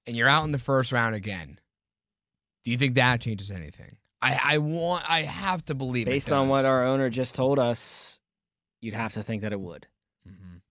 and 0.05 0.15
you're 0.15 0.27
out 0.27 0.43
in 0.43 0.51
the 0.51 0.59
first 0.59 0.91
round 0.91 1.15
again, 1.15 1.59
do 2.63 2.69
you 2.69 2.77
think 2.77 2.93
that 2.93 3.19
changes 3.19 3.49
anything? 3.49 3.97
I 4.21 4.39
I 4.43 4.57
want 4.59 5.09
I 5.09 5.23
have 5.23 5.65
to 5.65 5.73
believe 5.73 6.07
it 6.07 6.11
based 6.11 6.31
on 6.31 6.49
what 6.49 6.65
our 6.65 6.85
owner 6.85 7.09
just 7.09 7.33
told 7.33 7.57
us, 7.57 8.19
you'd 8.79 8.93
have 8.93 9.13
to 9.13 9.23
think 9.23 9.41
that 9.41 9.53
it 9.53 9.59
would. 9.59 9.87
Mhm. 10.29 10.61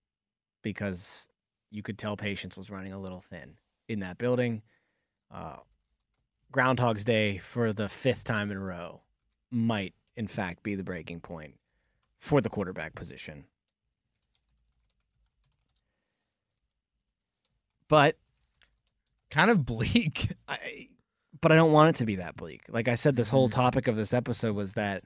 because 0.63 1.27
you 1.71 1.83
could 1.83 1.97
tell 1.97 2.15
patience 2.15 2.55
was 2.55 2.69
running 2.69 2.93
a 2.93 2.99
little 2.99 3.19
thin 3.19 3.57
in 3.89 3.99
that 3.99 4.17
building. 4.17 4.61
Uh, 5.29 5.57
Groundhog's 6.53 7.03
Day 7.03 7.37
for 7.37 7.73
the 7.73 7.89
fifth 7.89 8.23
time 8.23 8.49
in 8.49 8.55
a 8.55 8.61
row 8.61 9.01
might, 9.51 9.93
in 10.15 10.27
fact, 10.27 10.63
be 10.63 10.75
the 10.75 10.83
breaking 10.83 11.21
point 11.21 11.55
for 12.19 12.41
the 12.41 12.49
quarterback 12.49 12.95
position. 12.95 13.45
But 17.87 18.17
kind 19.29 19.49
of 19.49 19.65
bleak. 19.65 20.33
I, 20.47 20.87
but 21.41 21.51
I 21.51 21.55
don't 21.55 21.71
want 21.71 21.89
it 21.89 21.95
to 21.97 22.05
be 22.05 22.15
that 22.17 22.35
bleak. 22.37 22.61
Like 22.69 22.87
I 22.87 22.95
said, 22.95 23.15
this 23.15 23.29
whole 23.29 23.49
mm-hmm. 23.49 23.59
topic 23.59 23.87
of 23.87 23.95
this 23.95 24.13
episode 24.13 24.55
was 24.55 24.75
that 24.75 25.03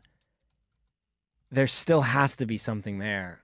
there 1.51 1.67
still 1.67 2.01
has 2.01 2.35
to 2.37 2.45
be 2.45 2.57
something 2.57 2.99
there 2.99 3.43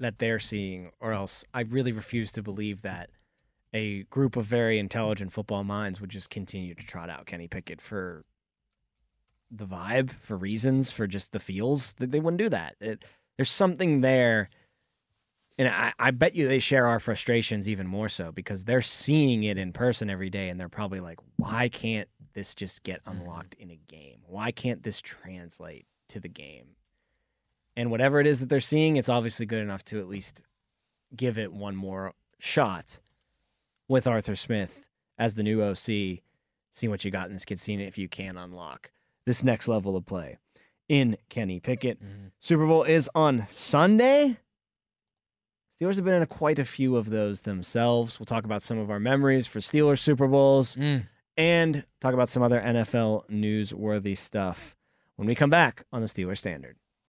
that 0.00 0.18
they're 0.18 0.40
seeing, 0.40 0.90
or 1.00 1.12
else 1.12 1.44
I 1.54 1.60
really 1.60 1.92
refuse 1.92 2.32
to 2.32 2.42
believe 2.42 2.82
that 2.82 3.10
a 3.72 4.02
group 4.04 4.36
of 4.36 4.44
very 4.44 4.78
intelligent 4.78 5.32
football 5.32 5.62
minds 5.62 6.00
would 6.00 6.10
just 6.10 6.28
continue 6.28 6.74
to 6.74 6.84
trot 6.84 7.08
out 7.08 7.26
Kenny 7.26 7.46
Pickett 7.46 7.80
for 7.80 8.24
the 9.52 9.66
vibe, 9.66 10.10
for 10.10 10.36
reasons, 10.36 10.90
for 10.90 11.06
just 11.06 11.32
the 11.32 11.38
feels. 11.38 11.94
That 11.94 12.10
They 12.10 12.20
wouldn't 12.20 12.40
do 12.40 12.48
that. 12.48 12.76
It, 12.80 13.04
there's 13.36 13.50
something 13.50 14.00
there. 14.00 14.48
And 15.58 15.68
I, 15.68 15.92
I 15.98 16.10
bet 16.10 16.34
you 16.34 16.48
they 16.48 16.60
share 16.60 16.86
our 16.86 16.98
frustrations 16.98 17.68
even 17.68 17.86
more 17.86 18.08
so 18.08 18.32
because 18.32 18.64
they're 18.64 18.80
seeing 18.80 19.44
it 19.44 19.58
in 19.58 19.72
person 19.72 20.08
every 20.08 20.30
day 20.30 20.48
and 20.48 20.58
they're 20.58 20.70
probably 20.70 21.00
like, 21.00 21.18
why 21.36 21.68
can't 21.68 22.08
this 22.32 22.54
just 22.54 22.82
get 22.82 23.04
mm-hmm. 23.04 23.20
unlocked 23.20 23.54
in 23.54 23.70
a 23.70 23.76
game? 23.76 24.22
Why 24.26 24.50
can't 24.50 24.82
this 24.82 25.00
translate 25.00 25.86
to 26.08 26.20
the 26.20 26.28
game? 26.28 26.76
And 27.76 27.90
whatever 27.90 28.18
it 28.18 28.26
is 28.26 28.40
that 28.40 28.48
they're 28.48 28.60
seeing, 28.60 28.96
it's 28.96 29.08
obviously 29.08 29.46
good 29.46 29.62
enough 29.62 29.84
to 29.84 29.98
at 29.98 30.08
least 30.08 30.42
give 31.14 31.38
it 31.38 31.52
one 31.52 31.76
more 31.76 32.14
shot 32.38 33.00
with 33.88 34.06
Arthur 34.06 34.36
Smith 34.36 34.88
as 35.18 35.34
the 35.34 35.42
new 35.42 35.62
OC. 35.62 36.22
See 36.74 36.88
what 36.88 37.04
you 37.04 37.10
got 37.10 37.26
in 37.26 37.34
this 37.34 37.44
kid, 37.44 37.60
seeing 37.60 37.80
if 37.80 37.98
you 37.98 38.08
can 38.08 38.38
unlock 38.38 38.90
this 39.26 39.44
next 39.44 39.68
level 39.68 39.96
of 39.96 40.04
play 40.06 40.38
in 40.88 41.16
Kenny 41.28 41.60
Pickett. 41.60 41.98
Super 42.40 42.66
Bowl 42.66 42.82
is 42.82 43.08
on 43.14 43.46
Sunday. 43.48 44.36
Steelers 45.80 45.96
have 45.96 46.04
been 46.04 46.14
in 46.14 46.22
a, 46.22 46.26
quite 46.26 46.58
a 46.58 46.64
few 46.64 46.96
of 46.96 47.10
those 47.10 47.40
themselves. 47.42 48.18
We'll 48.20 48.26
talk 48.26 48.44
about 48.44 48.62
some 48.62 48.78
of 48.78 48.90
our 48.90 49.00
memories 49.00 49.46
for 49.46 49.58
Steelers 49.58 49.98
Super 49.98 50.28
Bowls 50.28 50.76
Mm. 50.76 51.06
and 51.36 51.84
talk 52.00 52.14
about 52.14 52.28
some 52.28 52.42
other 52.42 52.60
NFL 52.60 53.28
newsworthy 53.28 54.16
stuff 54.16 54.76
when 55.16 55.26
we 55.26 55.34
come 55.34 55.50
back 55.50 55.84
on 55.92 56.00
the 56.00 56.06
Steelers 56.06 56.38
Standard. 56.38 56.76